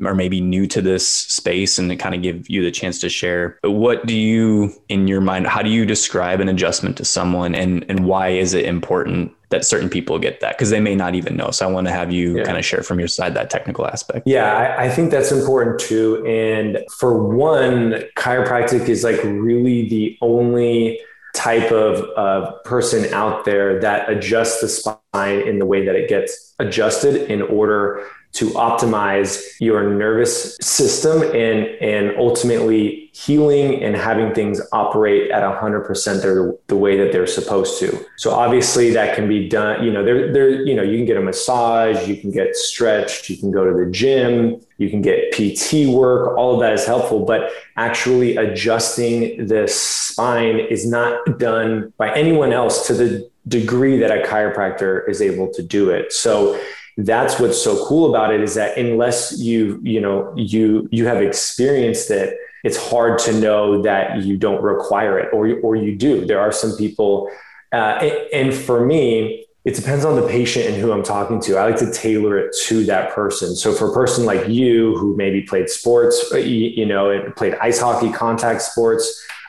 or 0.04 0.12
maybe 0.12 0.40
new 0.40 0.66
to 0.66 0.82
this 0.82 1.08
space 1.08 1.78
and 1.78 1.96
kind 2.00 2.16
of 2.16 2.22
give 2.22 2.50
you 2.50 2.64
the 2.64 2.70
chance 2.70 3.00
to 3.00 3.08
share. 3.08 3.58
But 3.62 3.72
what 3.72 4.06
do 4.06 4.16
you 4.16 4.72
in 4.88 5.06
your 5.06 5.20
mind 5.20 5.46
how 5.46 5.62
do 5.62 5.70
you 5.70 5.86
describe 5.86 6.40
an 6.40 6.48
adjustment 6.48 6.96
to 6.98 7.04
someone 7.04 7.54
and 7.54 7.84
and 7.88 8.06
why 8.06 8.30
is 8.30 8.54
it 8.54 8.64
important 8.64 9.32
that 9.54 9.64
certain 9.64 9.88
people 9.88 10.18
get 10.18 10.40
that 10.40 10.58
because 10.58 10.70
they 10.70 10.80
may 10.80 10.96
not 10.96 11.14
even 11.14 11.36
know. 11.36 11.50
So 11.52 11.66
I 11.66 11.70
want 11.70 11.86
to 11.86 11.92
have 11.92 12.12
you 12.12 12.38
yeah. 12.38 12.44
kind 12.44 12.58
of 12.58 12.64
share 12.64 12.82
from 12.82 12.98
your 12.98 13.06
side 13.06 13.34
that 13.34 13.50
technical 13.50 13.86
aspect. 13.86 14.26
Yeah, 14.26 14.52
I, 14.52 14.86
I, 14.86 14.90
think 14.90 15.12
that's 15.12 15.30
important 15.30 15.78
too. 15.78 16.26
And 16.26 16.78
for 16.98 17.22
one, 17.22 18.02
chiropractic 18.16 18.88
is 18.88 19.04
like 19.04 19.22
really 19.22 19.88
the 19.88 20.18
only 20.20 21.00
type 21.34 21.70
of 21.70 22.04
uh, 22.16 22.52
person 22.64 23.12
out 23.14 23.44
there 23.44 23.80
that 23.80 24.10
adjusts 24.10 24.60
the 24.60 24.68
spine 24.68 25.40
in 25.40 25.60
the 25.60 25.66
way 25.66 25.84
that 25.84 25.94
it 25.94 26.08
gets 26.08 26.54
adjusted 26.58 27.30
in 27.30 27.40
order 27.42 28.04
to 28.34 28.50
optimize 28.50 29.40
your 29.60 29.90
nervous 29.90 30.56
system 30.60 31.22
and 31.22 31.66
and 31.80 32.16
ultimately 32.18 33.10
healing 33.12 33.82
and 33.82 33.96
having 33.96 34.34
things 34.34 34.60
operate 34.72 35.30
at 35.30 35.42
100% 35.42 35.86
the, 36.22 36.58
the 36.66 36.74
way 36.74 36.96
that 36.96 37.12
they're 37.12 37.28
supposed 37.28 37.78
to. 37.78 38.04
So 38.16 38.32
obviously 38.32 38.90
that 38.90 39.14
can 39.14 39.28
be 39.28 39.48
done 39.48 39.84
you 39.84 39.92
know 39.92 40.04
there 40.04 40.32
there 40.32 40.50
you 40.50 40.74
know 40.74 40.82
you 40.82 40.96
can 40.96 41.06
get 41.06 41.16
a 41.16 41.22
massage 41.22 42.08
you 42.08 42.16
can 42.16 42.30
get 42.30 42.56
stretched 42.56 43.30
you 43.30 43.36
can 43.36 43.50
go 43.50 43.64
to 43.64 43.84
the 43.84 43.90
gym 43.90 44.60
you 44.78 44.90
can 44.90 45.00
get 45.00 45.32
pt 45.32 45.88
work 45.88 46.36
all 46.36 46.54
of 46.54 46.60
that 46.60 46.72
is 46.72 46.84
helpful 46.84 47.24
but 47.24 47.50
actually 47.76 48.36
adjusting 48.36 49.46
the 49.46 49.66
spine 49.68 50.58
is 50.58 50.86
not 50.86 51.38
done 51.38 51.92
by 51.96 52.12
anyone 52.14 52.52
else 52.52 52.86
to 52.86 52.94
the 52.94 53.30
degree 53.46 53.98
that 53.98 54.10
a 54.10 54.26
chiropractor 54.26 55.08
is 55.08 55.20
able 55.20 55.52
to 55.52 55.62
do 55.62 55.90
it. 55.90 56.12
So 56.12 56.58
that's 56.96 57.40
what's 57.40 57.60
so 57.60 57.84
cool 57.86 58.08
about 58.08 58.32
it 58.32 58.40
is 58.40 58.54
that 58.54 58.78
unless 58.78 59.38
you 59.38 59.80
you 59.82 60.00
know 60.00 60.32
you 60.36 60.88
you 60.92 61.06
have 61.06 61.20
experienced 61.20 62.10
it 62.10 62.36
it's 62.64 62.78
hard 62.78 63.18
to 63.18 63.32
know 63.38 63.82
that 63.82 64.22
you 64.22 64.36
don't 64.38 64.62
require 64.62 65.18
it 65.18 65.32
or 65.32 65.60
or 65.60 65.76
you 65.76 65.94
do. 65.94 66.24
There 66.24 66.40
are 66.40 66.50
some 66.50 66.76
people 66.76 67.30
uh, 67.72 68.10
and 68.32 68.52
for 68.52 68.84
me 68.84 69.46
it 69.64 69.74
depends 69.74 70.04
on 70.04 70.14
the 70.14 70.28
patient 70.28 70.66
and 70.66 70.76
who 70.76 70.92
i'm 70.92 71.02
talking 71.02 71.40
to. 71.42 71.56
I 71.56 71.64
like 71.64 71.78
to 71.78 71.92
tailor 71.92 72.38
it 72.38 72.54
to 72.64 72.84
that 72.86 73.12
person. 73.12 73.54
So 73.54 73.72
for 73.72 73.90
a 73.90 73.94
person 73.94 74.24
like 74.24 74.48
you 74.48 74.96
who 74.96 75.16
maybe 75.16 75.42
played 75.42 75.68
sports 75.68 76.32
uh, 76.32 76.38
you 76.38 76.86
know 76.86 77.10
and 77.10 77.36
played 77.36 77.54
ice 77.56 77.80
hockey 77.80 78.10
contact 78.12 78.62
sports 78.62 79.04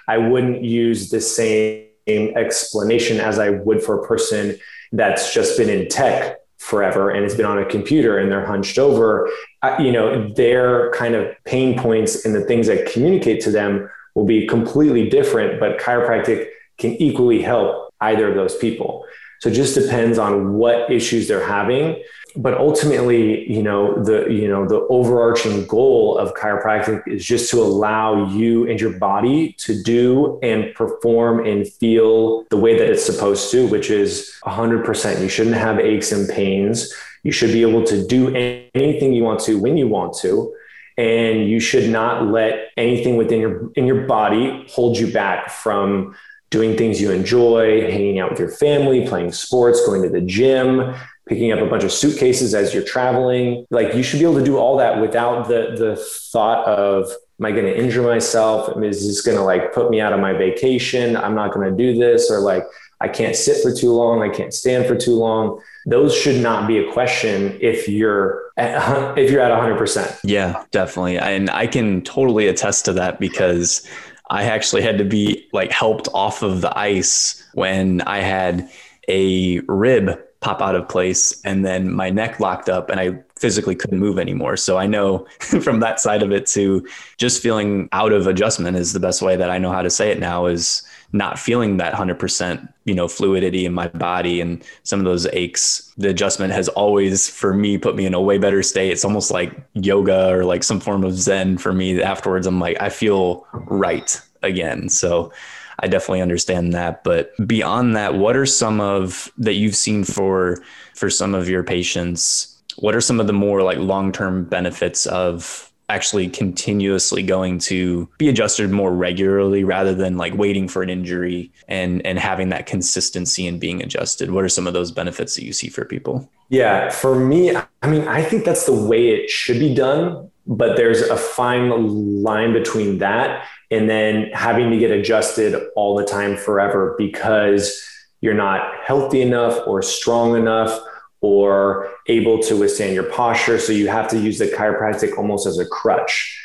i 0.08 0.18
wouldn't 0.18 0.64
use 0.64 1.10
the 1.10 1.22
same 1.22 1.88
explanation 2.36 3.20
as 3.20 3.40
i 3.40 3.50
would 3.50 3.82
for 3.82 4.04
a 4.04 4.08
person 4.08 4.58
that's 4.92 5.34
just 5.34 5.58
been 5.58 5.70
in 5.70 5.88
tech 5.88 6.38
forever 6.66 7.12
and 7.12 7.24
has 7.24 7.36
been 7.36 7.46
on 7.46 7.60
a 7.60 7.66
computer 7.66 8.18
and 8.18 8.32
they're 8.32 8.46
hunched 8.46 8.80
over, 8.80 9.30
you 9.78 9.92
know, 9.92 10.28
their 10.34 10.92
kind 10.92 11.14
of 11.14 11.32
pain 11.44 11.78
points 11.78 12.26
and 12.26 12.34
the 12.34 12.42
things 12.42 12.66
that 12.66 12.92
communicate 12.92 13.40
to 13.42 13.52
them 13.52 13.88
will 14.16 14.26
be 14.26 14.48
completely 14.48 15.08
different, 15.08 15.60
but 15.60 15.78
chiropractic 15.78 16.48
can 16.80 16.94
equally 16.94 17.42
help 17.42 17.94
either 18.02 18.28
of 18.28 18.36
those 18.36 18.56
people. 18.58 19.06
So 19.46 19.52
it 19.52 19.54
just 19.54 19.76
depends 19.76 20.18
on 20.18 20.54
what 20.56 20.92
issues 20.92 21.28
they're 21.28 21.46
having. 21.46 22.02
But 22.36 22.56
ultimately 22.58 23.48
you 23.50 23.62
know 23.62 24.04
the 24.04 24.26
you 24.28 24.48
know 24.48 24.68
the 24.68 24.80
overarching 24.90 25.68
goal 25.68 26.18
of 26.18 26.34
chiropractic 26.34 27.08
is 27.08 27.24
just 27.24 27.52
to 27.52 27.62
allow 27.62 28.28
you 28.32 28.68
and 28.68 28.82
your 28.82 28.98
body 28.98 29.54
to 29.60 29.84
do 29.84 30.40
and 30.42 30.74
perform 30.74 31.46
and 31.46 31.68
feel 31.68 32.44
the 32.50 32.58
way 32.58 32.76
that 32.76 32.90
it's 32.90 33.06
supposed 33.06 33.52
to 33.52 33.68
which 33.68 33.92
is 33.92 34.36
100% 34.46 35.22
you 35.22 35.30
shouldn't 35.30 35.56
have 35.56 35.80
aches 35.80 36.12
and 36.12 36.28
pains. 36.28 36.92
You 37.22 37.32
should 37.32 37.52
be 37.52 37.62
able 37.62 37.84
to 37.84 38.06
do 38.08 38.34
anything 38.74 39.14
you 39.14 39.24
want 39.24 39.42
to 39.42 39.60
when 39.60 39.78
you 39.78 39.88
want 39.88 40.18
to. 40.22 40.56
And 40.98 41.48
you 41.48 41.60
should 41.60 41.88
not 41.90 42.26
let 42.32 42.72
anything 42.78 43.16
within 43.16 43.42
your 43.42 43.72
in 43.76 43.86
your 43.86 44.08
body 44.08 44.66
hold 44.72 44.98
you 44.98 45.14
back 45.14 45.52
from 45.52 46.16
doing 46.56 46.78
things 46.78 47.02
you 47.02 47.12
enjoy 47.12 47.82
hanging 47.92 48.18
out 48.18 48.30
with 48.30 48.40
your 48.40 48.50
family 48.50 49.06
playing 49.06 49.30
sports 49.30 49.86
going 49.86 50.02
to 50.02 50.08
the 50.08 50.22
gym 50.22 50.96
picking 51.28 51.52
up 51.52 51.60
a 51.60 51.66
bunch 51.66 51.84
of 51.84 51.92
suitcases 51.92 52.56
as 52.56 52.74
you're 52.74 52.84
traveling. 52.84 53.66
Like 53.72 53.94
you 53.94 54.04
should 54.04 54.20
be 54.20 54.26
able 54.26 54.40
to 54.40 54.46
do 54.46 54.58
all 54.58 54.78
that 54.78 55.02
without 55.02 55.50
the 55.50 55.76
the 55.78 55.96
thought 56.32 56.66
of 56.66 57.12
am 57.40 57.46
I 57.46 57.52
going 57.52 57.66
to 57.66 57.78
injure 57.78 58.04
myself? 58.04 58.82
Is 58.82 59.06
this 59.06 59.22
going 59.22 59.38
to 59.38 59.44
like 59.44 59.74
put 59.74 59.90
me 59.90 60.00
out 60.00 60.14
of 60.14 60.22
my 60.22 60.32
vacation? 60.32 61.18
I'm 61.18 61.36
not 61.36 61.54
going 61.54 61.70
to 61.70 61.76
do 61.76 62.00
this 62.00 62.32
or 62.32 62.40
like 62.40 62.64
I 63.02 63.10
can't 63.10 63.36
sit 63.36 63.62
for 63.62 63.74
too 63.74 63.92
long, 63.92 64.24
I 64.24 64.30
can't 64.30 64.54
stand 64.54 64.86
for 64.86 64.96
too 64.96 65.16
long. 65.16 65.62
Those 65.86 66.16
should 66.16 66.42
not 66.42 66.68
be 66.68 66.78
a 66.78 66.92
question 66.94 67.58
if 67.60 67.90
you're 67.90 68.52
at, 68.56 69.18
if 69.18 69.30
you're 69.30 69.42
at 69.42 69.52
100%. 69.52 70.22
Yeah, 70.24 70.64
definitely. 70.72 71.18
And 71.18 71.50
I 71.50 71.68
can 71.68 72.02
totally 72.04 72.48
attest 72.48 72.86
to 72.86 72.94
that 72.94 73.20
because 73.20 73.86
I 74.30 74.44
actually 74.44 74.82
had 74.82 74.98
to 74.98 75.06
be 75.06 75.48
like 75.54 75.72
helped 75.72 76.08
off 76.14 76.42
of 76.42 76.62
the 76.62 76.78
ice 76.78 77.44
when 77.54 78.02
I 78.02 78.20
had 78.20 78.70
a 79.08 79.60
rib 79.62 80.20
pop 80.40 80.62
out 80.62 80.76
of 80.76 80.88
place 80.88 81.42
and 81.44 81.66
then 81.66 81.92
my 81.92 82.10
neck 82.10 82.40
locked 82.40 82.70
up 82.70 82.90
and 82.90 83.00
I 83.00 83.24
physically 83.38 83.76
couldn't 83.76 84.00
move 84.00 84.20
anymore. 84.20 84.58
So 84.58 84.78
I 84.78 84.86
know 84.88 85.26
from 85.40 85.80
that 85.80 86.00
side 86.00 86.24
of 86.24 86.32
it 86.32 86.46
to 86.48 86.88
just 87.18 87.42
feeling 87.42 87.90
out 87.92 88.12
of 88.12 88.28
adjustment 88.28 88.78
is 88.78 88.94
the 88.94 89.00
best 89.00 89.22
way 89.22 89.36
that 89.36 89.50
I 89.50 89.58
know 89.58 89.72
how 89.72 89.82
to 89.82 89.90
say 89.90 90.12
it 90.12 90.20
now 90.20 90.46
is 90.46 90.84
not 91.12 91.40
feeling 91.40 91.78
that 91.78 91.94
100% 91.94 92.72
you 92.86 92.94
know 92.94 93.08
fluidity 93.08 93.66
in 93.66 93.74
my 93.74 93.88
body 93.88 94.42
and 94.42 94.64
some 94.84 95.00
of 95.00 95.06
those 95.06 95.26
aches 95.28 95.94
the 95.98 96.10
adjustment 96.10 96.54
has 96.54 96.68
always 96.70 97.30
for 97.30 97.54
me 97.54 97.78
put 97.78 97.96
me 97.96 98.06
in 98.06 98.14
a 98.14 98.22
way 98.22 98.38
better 98.38 98.62
state 98.62 98.92
it's 98.92 99.06
almost 99.06 99.32
like 99.32 99.56
yoga 99.74 100.30
or 100.30 100.46
like 100.46 100.64
some 100.64 100.80
form 100.80 101.04
of 101.04 101.14
zen 101.14 101.58
for 101.58 101.74
me 101.74 102.02
afterwards 102.02 102.46
i'm 102.46 102.60
like 102.60 102.80
i 102.82 102.90
feel 102.90 103.46
right 103.54 104.22
again 104.44 104.88
so 104.88 105.32
I 105.80 105.88
definitely 105.88 106.22
understand 106.22 106.74
that. 106.74 107.04
But 107.04 107.34
beyond 107.46 107.96
that, 107.96 108.16
what 108.16 108.38
are 108.38 108.46
some 108.46 108.80
of 108.80 109.32
that 109.38 109.56
you've 109.56 109.76
seen 109.76 110.04
for 110.04 110.64
for 110.94 111.10
some 111.10 111.36
of 111.36 111.50
your 111.50 111.64
patients? 111.64 112.58
What 112.78 112.96
are 112.96 113.02
some 113.02 113.20
of 113.20 113.28
the 113.28 113.34
more 113.34 113.62
like 113.62 113.78
long 113.78 114.12
term 114.12 114.46
benefits 114.46 115.06
of 115.06 115.72
actually 115.90 116.30
continuously 116.30 117.24
going 117.24 117.60
to 117.60 118.10
be 118.18 118.30
adjusted 118.30 118.72
more 118.72 118.94
regularly 118.94 119.64
rather 119.64 119.94
than 119.94 120.18
like 120.18 120.34
waiting 120.36 120.68
for 120.68 120.82
an 120.82 120.90
injury 120.90 121.52
and 121.68 122.06
and 122.06 122.20
having 122.20 122.50
that 122.50 122.66
consistency 122.66 123.48
and 123.48 123.60
being 123.60 123.82
adjusted? 123.82 124.32
What 124.32 124.44
are 124.44 124.50
some 124.50 124.68
of 124.68 124.74
those 124.74 124.92
benefits 124.92 125.36
that 125.36 125.44
you 125.44 125.54
see 125.54 125.70
for 125.70 125.86
people? 125.86 126.30
Yeah 126.50 126.90
for 126.90 127.16
me 127.16 127.56
i 127.82 127.88
mean 127.88 128.08
i 128.08 128.22
think 128.22 128.46
that's 128.46 128.66
the 128.66 128.74
way 128.74 129.10
it 129.10 129.30
should 129.30 129.60
be 129.60 129.74
done 129.74 130.30
but 130.48 130.78
there's 130.78 131.02
a 131.02 131.18
fine 131.18 132.22
line 132.24 132.54
between 132.54 133.00
that 133.00 133.48
and 133.72 133.90
then 133.90 134.30
having 134.32 134.70
to 134.70 134.78
get 134.78 134.92
adjusted 134.92 135.70
all 135.76 135.96
the 135.96 136.06
time 136.06 136.38
forever 136.38 136.96
because 136.98 137.82
you're 138.22 138.36
not 138.36 138.74
healthy 138.84 139.22
enough 139.22 139.60
or 139.68 139.82
strong 139.82 140.36
enough 140.36 140.80
or 141.22 141.92
able 142.08 142.40
to 142.44 142.56
withstand 142.56 142.94
your 142.94 143.04
posture. 143.04 143.60
So 143.60 143.72
you 143.72 143.88
have 143.88 144.08
to 144.10 144.20
use 144.20 144.40
the 144.40 144.48
chiropractic 144.48 145.18
almost 145.18 145.48
as 145.48 145.58
a 145.58 145.66
crutch. 145.66 146.42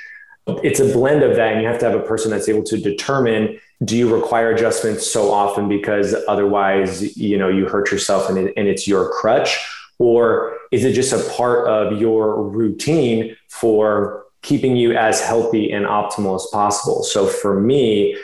It's 0.63 0.81
a 0.81 0.93
blend 0.93 1.23
of 1.23 1.37
that, 1.37 1.53
and 1.53 1.63
you 1.63 1.69
have 1.69 1.79
to 1.81 1.91
have 1.91 1.99
a 1.99 2.03
person 2.03 2.31
that's 2.31 2.49
able 2.49 2.65
to 2.65 2.79
determine 2.79 3.61
do 3.83 3.97
you 3.97 4.15
require 4.15 4.51
adjustments 4.51 5.11
so 5.11 5.33
often 5.33 5.67
because 5.67 6.15
otherwise 6.29 7.17
you 7.17 7.39
know 7.39 7.49
you 7.49 7.67
hurt 7.67 7.91
yourself 7.91 8.29
and, 8.29 8.37
it, 8.37 8.53
and 8.55 8.69
it's 8.69 8.87
your 8.87 9.09
crutch 9.09 9.59
or 9.99 10.55
is 10.71 10.85
it 10.85 10.93
just 10.93 11.15
a 11.15 11.31
part 11.33 11.67
of 11.67 11.99
your 11.99 12.43
routine 12.43 13.35
for 13.49 14.25
keeping 14.43 14.77
you 14.77 14.97
as 14.97 15.21
healthy 15.21 15.71
and 15.71 15.87
optimal 15.87 16.37
as 16.37 16.47
possible. 16.53 17.03
So 17.03 17.27
for 17.27 17.61
me, 17.61 18.17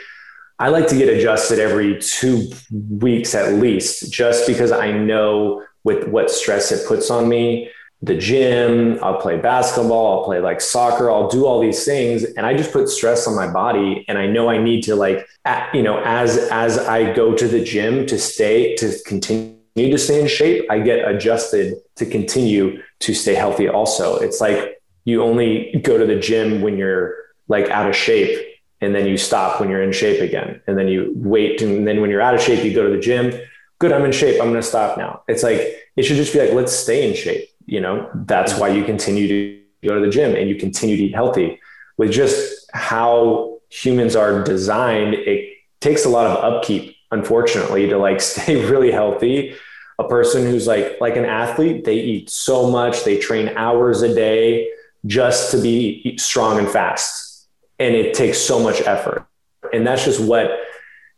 I 0.59 0.69
like 0.69 0.87
to 0.87 0.97
get 0.97 1.09
adjusted 1.09 1.59
every 1.59 1.99
two 2.01 2.49
weeks 2.71 3.35
at 3.35 3.53
least, 3.53 4.11
just 4.11 4.47
because 4.47 4.71
I 4.71 4.91
know 4.91 5.63
with 5.87 6.05
what 6.09 6.29
stress 6.29 6.69
it 6.73 6.85
puts 6.85 7.09
on 7.09 7.29
me. 7.29 7.71
The 8.01 8.17
gym, 8.17 8.99
I'll 9.01 9.21
play 9.21 9.37
basketball, 9.37 10.19
I'll 10.19 10.25
play 10.25 10.39
like 10.39 10.59
soccer, 10.59 11.09
I'll 11.09 11.29
do 11.29 11.45
all 11.45 11.61
these 11.61 11.85
things, 11.85 12.25
and 12.25 12.45
I 12.45 12.55
just 12.55 12.73
put 12.73 12.89
stress 12.89 13.25
on 13.25 13.35
my 13.35 13.47
body. 13.47 14.03
And 14.09 14.17
I 14.17 14.27
know 14.27 14.49
I 14.49 14.57
need 14.61 14.83
to 14.83 14.95
like, 14.95 15.25
you 15.73 15.81
know, 15.81 16.01
as 16.03 16.37
as 16.51 16.77
I 16.77 17.13
go 17.13 17.33
to 17.33 17.47
the 17.47 17.63
gym 17.63 18.05
to 18.07 18.19
stay 18.19 18.75
to 18.75 18.93
continue 19.05 19.55
to 19.77 19.97
stay 19.97 20.19
in 20.21 20.27
shape, 20.27 20.69
I 20.69 20.79
get 20.79 21.07
adjusted 21.07 21.75
to 21.95 22.05
continue 22.05 22.83
to 22.99 23.13
stay 23.13 23.33
healthy. 23.33 23.69
Also, 23.69 24.17
it's 24.17 24.41
like 24.41 24.81
you 25.05 25.23
only 25.23 25.79
go 25.83 25.97
to 25.97 26.05
the 26.05 26.19
gym 26.19 26.61
when 26.61 26.77
you're 26.77 27.15
like 27.47 27.69
out 27.69 27.89
of 27.89 27.95
shape 27.95 28.35
and 28.81 28.93
then 28.93 29.07
you 29.07 29.17
stop 29.17 29.59
when 29.59 29.69
you're 29.69 29.81
in 29.81 29.93
shape 29.93 30.21
again 30.21 30.61
and 30.67 30.77
then 30.77 30.89
you 30.89 31.13
wait 31.15 31.61
and 31.61 31.87
then 31.87 32.01
when 32.01 32.09
you're 32.09 32.21
out 32.21 32.35
of 32.35 32.41
shape 32.41 32.63
you 32.65 32.73
go 32.75 32.83
to 32.89 32.93
the 32.93 33.01
gym 33.09 33.31
good 33.79 33.91
i'm 33.91 34.05
in 34.05 34.11
shape 34.11 34.41
i'm 34.41 34.49
going 34.49 34.61
to 34.61 34.67
stop 34.67 34.97
now. 34.97 35.23
It's 35.27 35.43
like 35.43 35.59
it 35.95 36.03
should 36.03 36.17
just 36.17 36.33
be 36.33 36.39
like 36.39 36.53
let's 36.53 36.73
stay 36.73 37.07
in 37.07 37.15
shape 37.15 37.49
you 37.67 37.81
know? 37.81 38.09
That's 38.25 38.57
why 38.57 38.69
you 38.69 38.83
continue 38.83 39.27
to 39.27 39.87
go 39.87 39.99
to 39.99 40.01
the 40.03 40.11
gym 40.11 40.35
and 40.35 40.49
you 40.49 40.55
continue 40.55 40.97
to 40.97 41.03
eat 41.03 41.13
healthy. 41.13 41.59
With 41.97 42.11
just 42.11 42.69
how 42.73 43.59
humans 43.69 44.15
are 44.15 44.43
designed 44.43 45.13
it 45.13 45.53
takes 45.81 46.05
a 46.05 46.09
lot 46.09 46.25
of 46.25 46.43
upkeep 46.43 46.95
unfortunately 47.11 47.87
to 47.89 47.97
like 47.97 48.21
stay 48.33 48.65
really 48.65 48.91
healthy. 48.91 49.55
A 49.99 50.07
person 50.07 50.45
who's 50.45 50.65
like 50.65 50.99
like 50.99 51.15
an 51.15 51.25
athlete 51.25 51.83
they 51.83 51.99
eat 51.99 52.29
so 52.29 52.69
much 52.69 53.03
they 53.03 53.17
train 53.17 53.49
hours 53.57 54.01
a 54.01 54.13
day 54.13 54.69
just 55.05 55.51
to 55.51 55.61
be 55.61 56.17
strong 56.17 56.57
and 56.57 56.69
fast. 56.69 57.47
And 57.79 57.93
it 57.95 58.15
takes 58.15 58.39
so 58.39 58.59
much 58.59 58.81
effort. 58.81 59.27
And 59.73 59.85
that's 59.85 60.05
just 60.05 60.19
what 60.19 60.51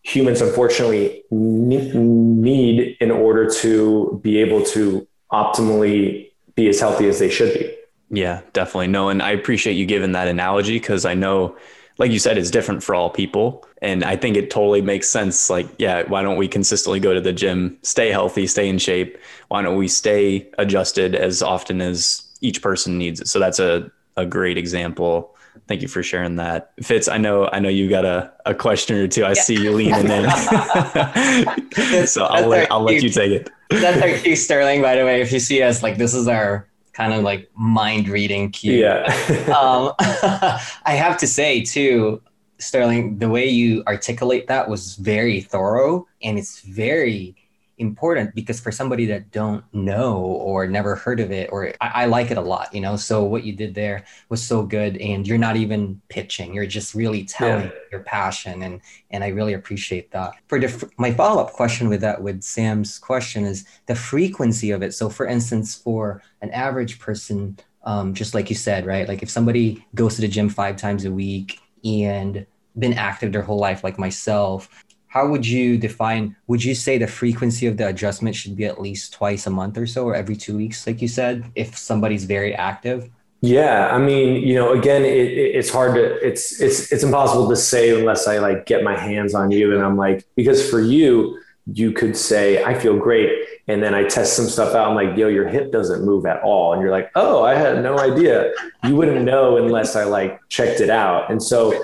humans 0.09 0.41
unfortunately 0.41 1.23
need 1.29 2.97
in 2.99 3.11
order 3.11 3.49
to 3.49 4.19
be 4.23 4.39
able 4.39 4.63
to 4.63 5.07
optimally 5.31 6.31
be 6.55 6.67
as 6.67 6.79
healthy 6.79 7.07
as 7.07 7.19
they 7.19 7.29
should 7.29 7.53
be. 7.53 7.75
Yeah, 8.09 8.41
definitely. 8.53 8.87
No, 8.87 9.09
and 9.09 9.21
I 9.21 9.31
appreciate 9.31 9.73
you 9.73 9.85
giving 9.85 10.13
that 10.13 10.27
analogy 10.27 10.79
because 10.79 11.05
I 11.05 11.13
know, 11.13 11.55
like 11.99 12.11
you 12.11 12.17
said, 12.17 12.39
it's 12.39 12.49
different 12.49 12.81
for 12.81 12.95
all 12.95 13.11
people. 13.11 13.63
And 13.83 14.03
I 14.03 14.15
think 14.15 14.35
it 14.35 14.49
totally 14.49 14.81
makes 14.81 15.07
sense. 15.07 15.49
Like, 15.49 15.67
yeah, 15.77 16.03
why 16.07 16.23
don't 16.23 16.37
we 16.37 16.47
consistently 16.47 16.99
go 16.99 17.13
to 17.13 17.21
the 17.21 17.33
gym, 17.33 17.77
stay 17.83 18.09
healthy, 18.09 18.47
stay 18.47 18.67
in 18.67 18.79
shape? 18.79 19.17
Why 19.49 19.61
don't 19.61 19.77
we 19.77 19.87
stay 19.87 20.49
adjusted 20.57 21.13
as 21.13 21.43
often 21.43 21.81
as 21.81 22.25
each 22.41 22.61
person 22.61 22.97
needs 22.97 23.21
it. 23.21 23.27
So 23.27 23.39
that's 23.39 23.59
a, 23.59 23.91
a 24.17 24.25
great 24.25 24.57
example. 24.57 25.35
Thank 25.67 25.81
you 25.81 25.87
for 25.87 26.03
sharing 26.03 26.35
that. 26.37 26.71
Fitz, 26.81 27.07
I 27.07 27.17
know 27.17 27.49
I 27.51 27.59
know 27.59 27.69
you 27.69 27.89
got 27.89 28.05
a, 28.05 28.31
a 28.45 28.53
question 28.53 28.97
or 28.97 29.07
two. 29.07 29.23
I 29.23 29.29
yeah. 29.29 29.41
see 29.41 29.61
you 29.61 29.71
leaning 29.71 30.09
in. 30.09 30.29
so 32.07 32.25
I'll 32.25 32.47
let, 32.47 32.71
I'll 32.71 32.81
let 32.81 33.01
you 33.01 33.09
take 33.09 33.31
it. 33.31 33.49
That's 33.69 34.01
our 34.01 34.17
cue, 34.17 34.35
Sterling, 34.35 34.81
by 34.81 34.95
the 34.95 35.05
way. 35.05 35.21
If 35.21 35.31
you 35.31 35.39
see 35.39 35.61
us, 35.61 35.83
like 35.83 35.97
this 35.97 36.13
is 36.13 36.27
our 36.27 36.67
kind 36.93 37.13
of 37.13 37.23
like 37.23 37.49
mind 37.55 38.09
reading 38.09 38.51
cue. 38.51 38.73
Yeah. 38.73 39.03
um, 39.57 39.93
I 39.99 40.95
have 40.95 41.17
to 41.19 41.27
say 41.27 41.63
too, 41.63 42.21
Sterling, 42.57 43.19
the 43.19 43.29
way 43.29 43.47
you 43.47 43.83
articulate 43.87 44.47
that 44.47 44.69
was 44.69 44.95
very 44.95 45.39
thorough 45.39 46.07
and 46.21 46.37
it's 46.37 46.61
very 46.61 47.35
important 47.79 48.35
because 48.35 48.59
for 48.59 48.71
somebody 48.71 49.05
that 49.05 49.31
don't 49.31 49.63
know 49.73 50.17
or 50.17 50.67
never 50.67 50.95
heard 50.95 51.19
of 51.19 51.31
it 51.31 51.49
or 51.51 51.73
I, 51.79 52.03
I, 52.03 52.05
like 52.05 52.29
it 52.29 52.37
a 52.37 52.41
lot 52.41 52.73
you 52.73 52.81
know? 52.81 52.97
So 52.97 53.23
what 53.23 53.43
you 53.43 53.53
did 53.53 53.73
there 53.73 54.03
was 54.27 54.45
so 54.45 54.63
good 54.63 54.97
and 54.97 55.25
you're 55.25 55.37
not 55.37 55.55
even 55.55 56.01
pitching 56.09 56.53
you're 56.53 56.65
just 56.65 56.93
really 56.93 57.23
telling 57.23 57.67
yeah. 57.67 57.71
your 57.91 58.01
passion 58.01 58.63
and 58.63 58.81
and 59.11 59.23
i 59.23 59.29
really 59.29 59.53
appreciate 59.53 60.11
that. 60.11 60.33
For 60.47 60.59
the 60.59 60.91
my 60.97 61.13
follow-up 61.13 61.53
question 61.53 61.87
with 61.89 62.01
that 62.01 62.21
with 62.21 62.43
sam's 62.43 62.99
question 62.99 63.45
is 63.45 63.65
the 63.85 63.95
frequency 63.95 64.71
of 64.71 64.83
it. 64.83 64.93
So 64.93 65.09
for 65.09 65.25
instance 65.25 65.75
for 65.75 66.21
an 66.41 66.51
average 66.51 66.99
person 66.99 67.57
um, 67.85 68.13
just 68.13 68.33
like 68.33 68.49
you 68.49 68.57
said 68.57 68.85
right? 68.85 69.07
Like 69.07 69.23
if 69.23 69.29
somebody 69.29 69.85
goes 69.95 70.15
to 70.15 70.21
the 70.21 70.27
gym 70.27 70.49
five 70.49 70.75
times 70.75 71.05
a 71.05 71.11
week 71.11 71.59
and 71.85 72.45
been 72.77 72.93
active 72.93 73.31
their 73.31 73.41
whole 73.41 73.57
life 73.57 73.83
like 73.83 73.97
myself 73.97 74.69
how 75.09 75.27
would 75.27 75.45
you 75.45 75.77
define 75.77 76.35
would 76.47 76.63
you 76.63 76.73
say 76.73 76.97
the 76.97 77.07
frequency 77.07 77.67
of 77.67 77.77
the 77.77 77.87
adjustment 77.87 78.35
should 78.35 78.55
be 78.55 78.65
at 78.65 78.79
least 78.79 79.13
twice 79.13 79.45
a 79.47 79.49
month 79.49 79.77
or 79.77 79.85
so 79.85 80.05
or 80.05 80.15
every 80.15 80.35
two 80.35 80.55
weeks 80.55 80.87
like 80.87 81.01
you 81.01 81.07
said 81.07 81.43
if 81.55 81.77
somebody's 81.77 82.23
very 82.23 82.55
active? 82.55 83.09
Yeah 83.41 83.89
i 83.93 83.97
mean 83.97 84.45
you 84.45 84.55
know 84.55 84.73
again 84.73 85.03
it, 85.03 85.15
it, 85.15 85.55
it's 85.55 85.69
hard 85.69 85.95
to 85.95 86.03
it's 86.25 86.59
it's 86.59 86.91
it's 86.91 87.03
impossible 87.03 87.47
to 87.47 87.55
say 87.55 87.97
unless 87.97 88.27
i 88.27 88.37
like 88.37 88.65
get 88.65 88.83
my 88.83 88.97
hands 88.97 89.33
on 89.33 89.49
you 89.49 89.73
and 89.73 89.81
i'm 89.81 89.95
like 89.95 90.25
because 90.35 90.69
for 90.69 90.81
you 90.81 91.39
you 91.73 91.93
could 91.93 92.17
say 92.17 92.61
i 92.65 92.77
feel 92.77 92.97
great 92.97 93.38
and 93.69 93.83
then 93.83 93.93
I 93.93 94.03
test 94.03 94.35
some 94.35 94.47
stuff 94.47 94.73
out. 94.73 94.89
I'm 94.89 94.95
like, 94.95 95.15
yo, 95.15 95.27
your 95.27 95.47
hip 95.47 95.71
doesn't 95.71 96.03
move 96.03 96.25
at 96.25 96.41
all. 96.41 96.73
And 96.73 96.81
you're 96.81 96.89
like, 96.89 97.11
oh, 97.13 97.43
I 97.43 97.53
had 97.53 97.83
no 97.83 97.99
idea. 97.99 98.51
You 98.83 98.95
wouldn't 98.95 99.23
know 99.23 99.57
unless 99.57 99.95
I 99.95 100.05
like 100.05 100.39
checked 100.49 100.81
it 100.81 100.89
out. 100.89 101.29
And 101.29 101.41
so, 101.41 101.79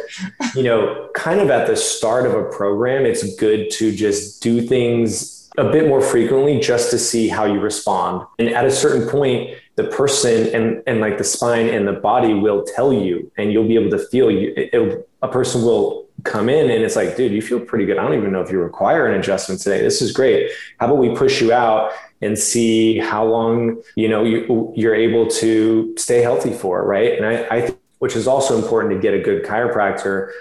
you 0.56 0.64
know, 0.64 1.10
kind 1.14 1.40
of 1.40 1.52
at 1.52 1.68
the 1.68 1.76
start 1.76 2.26
of 2.26 2.34
a 2.34 2.46
program, 2.46 3.06
it's 3.06 3.36
good 3.36 3.70
to 3.74 3.96
just 3.96 4.42
do 4.42 4.64
things 4.64 5.48
a 5.60 5.72
bit 5.72 5.88
more 5.88 6.02
frequently 6.02 6.60
just 6.60 6.90
to 6.90 6.98
see 6.98 7.28
how 7.28 7.46
you 7.46 7.60
respond. 7.60 8.26
And 8.40 8.50
at 8.50 8.66
a 8.66 8.72
certain 8.72 9.08
point, 9.08 9.52
the 9.76 9.84
person 9.84 10.54
and, 10.56 10.82
and 10.88 11.02
like 11.02 11.20
the 11.20 11.24
spine 11.24 11.68
and 11.68 11.88
the 11.88 11.94
body 11.94 12.34
will 12.34 12.64
tell 12.64 12.92
you, 12.92 13.32
and 13.38 13.54
you'll 13.54 13.68
be 13.68 13.76
able 13.76 13.92
to 13.92 14.00
feel 14.08 14.32
you. 14.32 14.54
It, 14.58 15.08
a 15.22 15.28
person 15.28 15.62
will 15.62 16.05
come 16.26 16.50
in 16.50 16.70
and 16.70 16.84
it's 16.84 16.96
like, 16.96 17.16
dude, 17.16 17.32
you 17.32 17.42
feel 17.42 17.60
pretty 17.60 17.86
good. 17.86 17.98
I 17.98 18.04
don't 18.04 18.18
even 18.18 18.32
know 18.32 18.42
if 18.42 18.52
you 18.52 18.60
require 18.60 19.08
an 19.08 19.18
adjustment 19.20 19.62
today. 19.62 19.82
This 19.82 20.02
is 20.02 20.12
great. 20.12 20.52
How 20.80 20.88
about 20.88 20.98
we 20.98 21.16
push 21.16 21.42
you 21.42 21.54
out 21.54 21.92
and 22.22 22.38
see 22.38 22.98
how 22.98 23.26
long, 23.26 23.82
you 23.96 24.10
know, 24.10 24.24
you, 24.24 24.74
you're 24.76 24.96
able 24.96 25.28
to 25.28 25.96
stay 25.98 26.22
healthy 26.22 26.52
for, 26.52 26.86
right? 26.86 27.14
And 27.14 27.26
I, 27.26 27.48
I 27.50 27.62
think, 27.62 27.80
which 28.00 28.16
is 28.16 28.28
also 28.28 28.58
important 28.58 28.94
to 28.94 29.00
get 29.00 29.14
a 29.14 29.20
good 29.20 29.46
chiropractor 29.46 30.32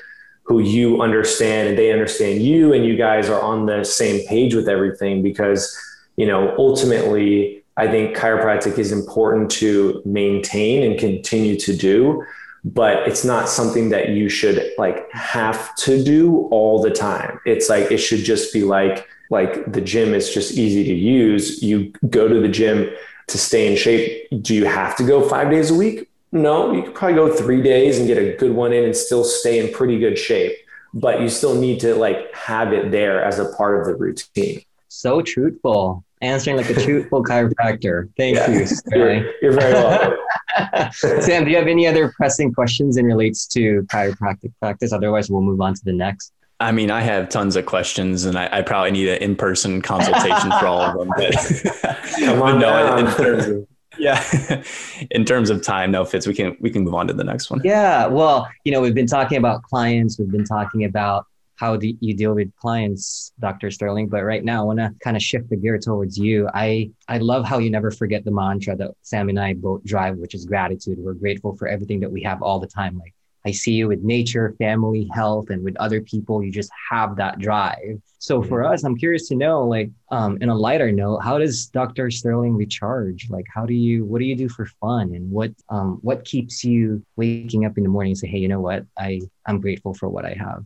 who 0.43 0.59
you 0.59 1.01
understand 1.01 1.69
and 1.69 1.79
they 1.79 1.93
understand 1.93 2.43
you 2.43 2.73
and 2.73 2.85
you 2.85 2.97
guys 2.97 3.29
are 3.29 3.41
on 3.41 3.67
the 3.67 3.85
same 3.85 4.27
page 4.27 4.55
with 4.55 4.69
everything 4.69 5.23
because, 5.23 5.79
you 6.17 6.27
know, 6.27 6.55
ultimately, 6.59 7.63
I 7.77 7.89
think 7.89 8.17
chiropractic 8.17 8.79
is 8.79 8.93
important 8.93 9.51
to 9.53 10.03
maintain 10.05 10.83
and 10.83 10.99
continue 10.99 11.59
to 11.61 11.77
do 11.77 12.25
but 12.65 13.07
it's 13.07 13.25
not 13.25 13.49
something 13.49 13.91
that 13.91 14.11
you 14.11 14.29
should 14.29 14.73
like 14.79 15.11
have 15.13 15.75
to 15.77 16.03
do 16.03 16.49
all 16.51 16.81
the 16.81 16.91
time. 16.91 17.39
It's 17.45 17.69
like 17.69 17.91
it 17.93 17.99
should 17.99 18.25
just 18.25 18.53
be 18.53 18.65
like 18.65 19.07
like 19.31 19.71
the 19.73 19.81
gym 19.81 20.15
is 20.15 20.33
just 20.33 20.53
easy 20.53 20.85
to 20.85 20.95
use. 20.95 21.63
You 21.63 21.93
go 22.09 22.27
to 22.27 22.41
the 22.41 22.49
gym 22.49 22.91
to 23.29 23.39
stay 23.39 23.71
in 23.71 23.77
shape. 23.77 24.29
Do 24.43 24.55
you 24.55 24.65
have 24.67 24.97
to 24.97 25.05
go 25.05 25.27
5 25.27 25.51
days 25.51 25.71
a 25.71 25.75
week? 25.75 26.11
No, 26.33 26.73
you 26.73 26.83
could 26.83 26.95
probably 26.95 27.15
go 27.15 27.35
3 27.35 27.63
days 27.63 27.99
and 27.99 28.07
get 28.07 28.19
a 28.19 28.37
good 28.37 28.53
one 28.53 28.73
in 28.73 28.85
and 28.85 28.97
still 28.97 29.25
stay 29.25 29.65
in 29.65 29.73
pretty 29.73 29.99
good 29.99 30.19
shape, 30.19 30.57
but 30.93 31.21
you 31.21 31.29
still 31.29 31.55
need 31.55 31.81
to 31.81 31.95
like 31.95 32.35
have 32.35 32.73
it 32.73 32.91
there 32.91 33.23
as 33.25 33.39
a 33.39 33.53
part 33.57 33.81
of 33.81 33.87
the 33.87 33.95
routine. 33.95 34.63
So 34.89 35.23
truthful 35.23 36.05
answering 36.25 36.57
like 36.57 36.71
a 36.71 36.75
truthful 36.85 37.23
chiropractor. 37.25 38.11
Thank 38.17 38.37
yeah. 38.37 38.51
you. 38.51 38.67
You're, 38.93 39.43
you're, 39.43 39.53
very 39.53 39.73
welcome. 39.75 40.19
Sam, 40.93 41.45
do 41.45 41.51
you 41.51 41.57
have 41.57 41.67
any 41.67 41.87
other 41.87 42.13
pressing 42.17 42.53
questions 42.53 42.97
in 42.97 43.07
relates 43.07 43.47
to 43.49 43.83
chiropractic 43.85 44.53
practice? 44.61 44.93
Otherwise, 44.93 45.31
we'll 45.31 45.43
move 45.43 45.61
on 45.61 45.75
to 45.75 45.85
the 45.85 45.93
next. 45.93 46.33
I 46.61 46.73
mean, 46.73 46.91
I 46.91 47.01
have 47.01 47.29
tons 47.29 47.57
of 47.57 47.67
questions, 47.67 48.25
and 48.25 48.39
I, 48.39 48.49
I 48.51 48.63
probably 48.63 48.93
need 48.93 49.09
an 49.09 49.19
in-person 49.19 49.83
consultation 49.83 50.51
for 50.53 50.67
all 50.67 50.81
of 50.81 50.99
them. 50.99 51.11
But, 51.17 51.35
Come 52.21 52.43
on, 52.43 52.59
no, 52.61 52.97
in 52.97 53.07
terms 53.13 53.47
of, 53.47 53.69
yeah, 53.99 54.63
in 55.11 55.25
terms 55.25 55.51
of 55.51 55.63
time, 55.63 55.91
no 55.91 56.05
Fitz. 56.05 56.27
We 56.27 56.35
can 56.35 56.57
we 56.61 56.71
can 56.71 56.85
move 56.85 56.95
on 56.95 57.07
to 57.09 57.13
the 57.13 57.25
next 57.25 57.51
one. 57.51 57.61
Yeah, 57.65 58.07
well, 58.07 58.49
you 58.65 58.73
know, 58.73 58.81
we've 58.81 58.95
been 58.95 59.07
talking 59.07 59.39
about 59.39 59.63
clients. 59.65 60.19
We've 60.19 60.31
been 60.31 60.45
talking 60.45 60.85
about 60.85 61.27
how 61.65 61.77
do 61.77 61.95
you 62.01 62.15
deal 62.15 62.35
with 62.35 62.55
clients, 62.57 63.33
Dr. 63.41 63.71
Sterling. 63.71 64.09
But 64.09 64.23
right 64.23 64.45
now, 64.45 64.61
I 64.61 64.65
want 64.67 64.81
to 64.81 64.91
kind 65.03 65.17
of 65.17 65.23
shift 65.23 65.49
the 65.49 65.57
gear 65.57 65.79
towards 65.79 66.19
you. 66.19 66.47
I, 66.53 66.91
I 67.09 67.17
love 67.19 67.47
how 67.47 67.59
you 67.59 67.71
never 67.71 67.91
forget 67.91 68.23
the 68.23 68.31
mantra 68.31 68.77
that 68.77 68.91
Sam 69.01 69.31
and 69.31 69.41
I 69.41 69.55
both 69.55 69.83
drive, 69.83 70.19
which 70.19 70.35
is 70.35 70.45
gratitude. 70.45 70.99
We're 70.99 71.15
grateful 71.15 71.57
for 71.57 71.67
everything 71.67 72.01
that 72.01 72.13
we 72.13 72.23
have 72.25 72.43
all 72.43 72.61
the 72.61 72.67
time. 72.67 72.99
Like 72.99 73.15
I 73.47 73.53
see 73.53 73.73
you 73.73 73.89
with 73.89 74.03
nature, 74.03 74.55
family, 74.59 75.09
health, 75.15 75.49
and 75.49 75.65
with 75.65 75.75
other 75.79 76.03
people. 76.03 76.43
You 76.45 76.53
just 76.53 76.71
have 76.91 77.17
that 77.17 77.39
drive. 77.39 78.01
So 78.19 78.43
for 78.43 78.65
us, 78.65 78.85
I'm 78.85 78.97
curious 78.97 79.29
to 79.29 79.35
know, 79.35 79.67
like, 79.67 79.91
um, 80.11 80.39
in 80.41 80.49
a 80.49 80.55
lighter 80.55 80.91
note, 80.91 81.19
how 81.19 81.37
does 81.39 81.67
Dr. 81.67 82.11
Sterling 82.11 82.57
recharge? 82.57 83.29
Like, 83.29 83.45
how 83.55 83.67
do 83.67 83.75
you, 83.75 84.07
what 84.07 84.19
do 84.19 84.25
you 84.25 84.35
do 84.35 84.49
for 84.49 84.65
fun, 84.81 85.15
and 85.15 85.31
what, 85.31 85.51
um, 85.69 85.99
what 86.01 86.25
keeps 86.25 86.65
you 86.65 87.05
waking 87.17 87.67
up 87.67 87.77
in 87.77 87.85
the 87.85 87.91
morning 87.91 88.13
and 88.13 88.19
say, 88.19 88.29
hey, 88.29 88.39
you 88.39 88.49
know 88.49 88.61
what, 88.61 88.87
I, 88.99 89.21
I'm 89.45 89.61
grateful 89.61 89.93
for 89.93 90.09
what 90.09 90.25
I 90.25 90.35
have. 90.39 90.65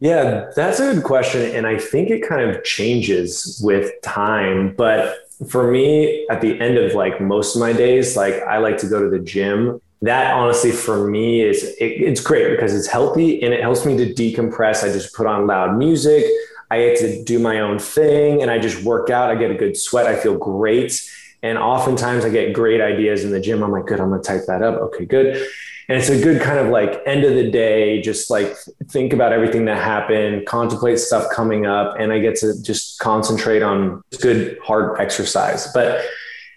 Yeah, 0.00 0.50
that's 0.54 0.78
a 0.78 0.94
good 0.94 1.04
question. 1.04 1.54
And 1.54 1.66
I 1.66 1.78
think 1.78 2.10
it 2.10 2.26
kind 2.26 2.48
of 2.48 2.62
changes 2.62 3.60
with 3.62 3.90
time. 4.02 4.74
But 4.76 5.16
for 5.48 5.70
me, 5.70 6.26
at 6.30 6.40
the 6.40 6.58
end 6.60 6.78
of 6.78 6.94
like 6.94 7.20
most 7.20 7.56
of 7.56 7.60
my 7.60 7.72
days, 7.72 8.16
like 8.16 8.34
I 8.42 8.58
like 8.58 8.78
to 8.78 8.86
go 8.86 9.02
to 9.02 9.08
the 9.08 9.18
gym. 9.18 9.80
That 10.02 10.34
honestly, 10.34 10.70
for 10.70 11.10
me, 11.10 11.40
is 11.40 11.64
it, 11.64 11.84
it's 11.84 12.20
great 12.20 12.50
because 12.50 12.72
it's 12.74 12.86
healthy 12.86 13.42
and 13.42 13.52
it 13.52 13.60
helps 13.60 13.84
me 13.84 13.96
to 13.96 14.14
decompress. 14.14 14.88
I 14.88 14.92
just 14.92 15.14
put 15.14 15.26
on 15.26 15.48
loud 15.48 15.76
music. 15.76 16.24
I 16.70 16.78
get 16.78 16.98
to 17.00 17.24
do 17.24 17.40
my 17.40 17.60
own 17.60 17.80
thing 17.80 18.40
and 18.42 18.50
I 18.50 18.58
just 18.60 18.84
work 18.84 19.10
out. 19.10 19.30
I 19.30 19.34
get 19.34 19.50
a 19.50 19.54
good 19.54 19.76
sweat. 19.76 20.06
I 20.06 20.14
feel 20.14 20.38
great. 20.38 21.02
And 21.42 21.58
oftentimes 21.58 22.24
I 22.24 22.28
get 22.28 22.52
great 22.52 22.80
ideas 22.80 23.24
in 23.24 23.30
the 23.30 23.40
gym. 23.40 23.64
I'm 23.64 23.72
like, 23.72 23.86
good, 23.86 24.00
I'm 24.00 24.10
going 24.10 24.22
to 24.22 24.26
type 24.26 24.42
that 24.46 24.62
up. 24.62 24.74
Okay, 24.76 25.06
good 25.06 25.48
and 25.88 25.96
it's 25.98 26.10
a 26.10 26.20
good 26.20 26.42
kind 26.42 26.58
of 26.58 26.68
like 26.68 27.02
end 27.06 27.24
of 27.24 27.34
the 27.34 27.50
day 27.50 28.00
just 28.02 28.30
like 28.30 28.54
think 28.88 29.12
about 29.12 29.32
everything 29.32 29.64
that 29.64 29.82
happened 29.82 30.46
contemplate 30.46 30.98
stuff 30.98 31.30
coming 31.32 31.66
up 31.66 31.94
and 31.98 32.12
i 32.12 32.18
get 32.18 32.36
to 32.36 32.62
just 32.62 32.98
concentrate 32.98 33.62
on 33.62 34.02
good 34.20 34.58
hard 34.62 35.00
exercise. 35.00 35.72
But 35.72 36.04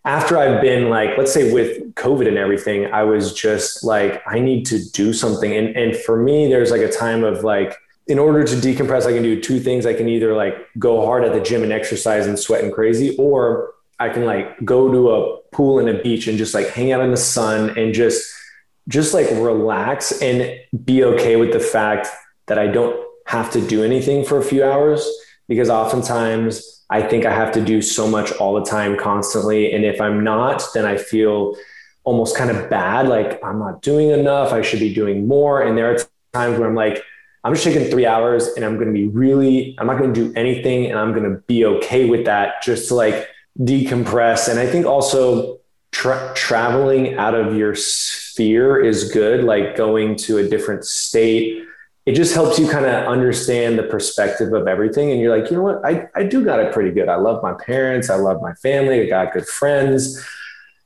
after 0.04 0.38
i've 0.38 0.62
been 0.62 0.89
like 0.89 1.12
let's 1.17 1.32
say 1.32 1.54
with 1.54 1.94
covid 1.94 2.28
and 2.28 2.36
everything 2.36 2.91
i 2.91 3.04
was 3.04 3.36
just 3.36 3.84
like 3.84 4.20
i 4.26 4.39
need 4.39 4.65
to 4.65 4.84
do 4.91 5.13
something. 5.13 5.56
And 5.56 5.76
and 5.76 5.96
for 5.96 6.22
me 6.22 6.50
there's 6.50 6.72
like 6.72 6.82
a 6.82 6.91
time 6.91 7.24
of 7.24 7.44
like 7.44 7.76
in 8.08 8.17
order 8.17 8.44
to 8.44 8.56
decompress 8.56 9.06
i 9.06 9.13
can 9.13 9.24
do 9.24 9.39
two 9.39 9.60
things. 9.60 9.86
I 9.86 9.94
can 9.94 10.10
either 10.10 10.36
like 10.36 10.56
go 10.78 11.06
hard 11.06 11.24
at 11.24 11.34
the 11.34 11.39
gym 11.39 11.63
and 11.63 11.72
exercise 11.72 12.28
and 12.28 12.38
sweat 12.38 12.63
and 12.63 12.74
crazy 12.74 13.15
or 13.17 13.74
i 14.00 14.10
can 14.10 14.26
like 14.26 14.65
go 14.65 14.91
to 14.91 15.12
a 15.12 15.38
pool 15.54 15.80
and 15.80 15.88
a 15.88 16.02
beach 16.02 16.28
and 16.28 16.38
just 16.38 16.54
like 16.54 16.67
hang 16.70 16.91
out 16.91 17.02
in 17.02 17.12
the 17.12 17.17
sun 17.17 17.78
and 17.78 17.94
just 17.94 18.34
just 18.88 19.13
like 19.13 19.30
relax 19.32 20.22
and 20.22 20.60
be 20.84 21.04
okay 21.04 21.36
with 21.36 21.54
the 21.54 21.60
fact 21.60 22.08
that 22.48 22.58
I 22.58 22.67
don't 22.67 23.00
have 23.28 23.52
to 23.52 23.65
do 23.65 23.84
anything 23.84 24.26
for 24.26 24.38
a 24.38 24.44
few 24.44 24.63
hours 24.63 25.08
because 25.48 25.70
oftentimes 25.70 26.84
I 26.89 27.02
think 27.02 27.26
I 27.26 27.34
have 27.34 27.54
to 27.54 27.63
do 27.63 27.82
so 27.82 28.08
much 28.08 28.32
all 28.34 28.54
the 28.54 28.65
time 28.65 28.98
constantly. 28.98 29.72
And 29.72 29.86
if 29.86 30.02
I'm 30.02 30.24
not, 30.24 30.63
then 30.74 30.86
I 30.86 30.98
feel 30.98 31.56
almost 32.04 32.36
kind 32.36 32.52
of 32.52 32.70
bad. 32.70 33.08
Like 33.08 33.41
I'm 33.44 33.60
not 33.60 33.82
doing 33.82 34.10
enough. 34.10 34.52
I 34.52 34.62
should 34.62 34.80
be 34.80 34.94
doing 34.94 35.28
more. 35.28 35.62
And 35.62 35.78
there 35.78 35.94
are 35.94 35.98
times 36.34 36.60
where 36.60 36.67
I'm 36.67 36.76
like, 36.76 37.02
I'm 37.44 37.54
just 37.54 37.63
taking 37.63 37.89
three 37.89 38.06
hours 38.06 38.48
and 38.50 38.65
I'm 38.65 38.76
going 38.76 38.88
to 38.88 38.94
be 38.94 39.08
really, 39.08 39.76
I'm 39.80 39.88
not 39.88 39.98
going 39.98 40.13
to 40.13 40.28
do 40.28 40.34
anything 40.36 40.88
and 40.88 41.00
I'm 41.00 41.13
going 41.13 41.24
to 41.24 41.39
be 41.48 41.65
okay 41.65 42.10
with 42.10 42.26
that 42.26 42.62
just 42.62 42.89
to 42.89 42.96
like 42.96 43.30
decompress. 43.60 44.50
And 44.50 44.60
I 44.60 44.67
think 44.67 44.86
also 44.86 45.61
tra- 46.02 46.32
traveling 46.36 47.16
out 47.16 47.36
of 47.36 47.56
your 47.56 47.76
sphere 47.76 48.84
is 48.84 49.12
good, 49.12 49.44
like 49.44 49.76
going 49.76 50.16
to 50.16 50.40
a 50.40 50.48
different 50.48 50.84
state. 50.84 51.64
It 52.08 52.14
just 52.14 52.34
helps 52.34 52.58
you 52.58 52.68
kind 52.68 52.86
of 52.86 53.06
understand 53.06 53.78
the 53.78 53.84
perspective 53.84 54.52
of 54.54 54.68
everything. 54.68 55.12
And 55.12 55.22
you're 55.22 55.38
like, 55.38 55.52
you 55.52 55.58
know 55.58 55.64
what? 55.64 55.86
I, 55.86 56.08
I 56.16 56.24
do 56.24 56.44
got 56.44 56.60
it 56.60 56.74
pretty 56.74 56.90
good. 56.90 57.08
I 57.08 57.18
love 57.18 57.44
my 57.44 57.54
parents. 57.54 58.10
I 58.10 58.16
love 58.16 58.42
my 58.42 58.54
family. 58.56 59.02
I 59.02 59.06
got 59.08 59.32
good 59.32 59.46
friends. 59.46 60.16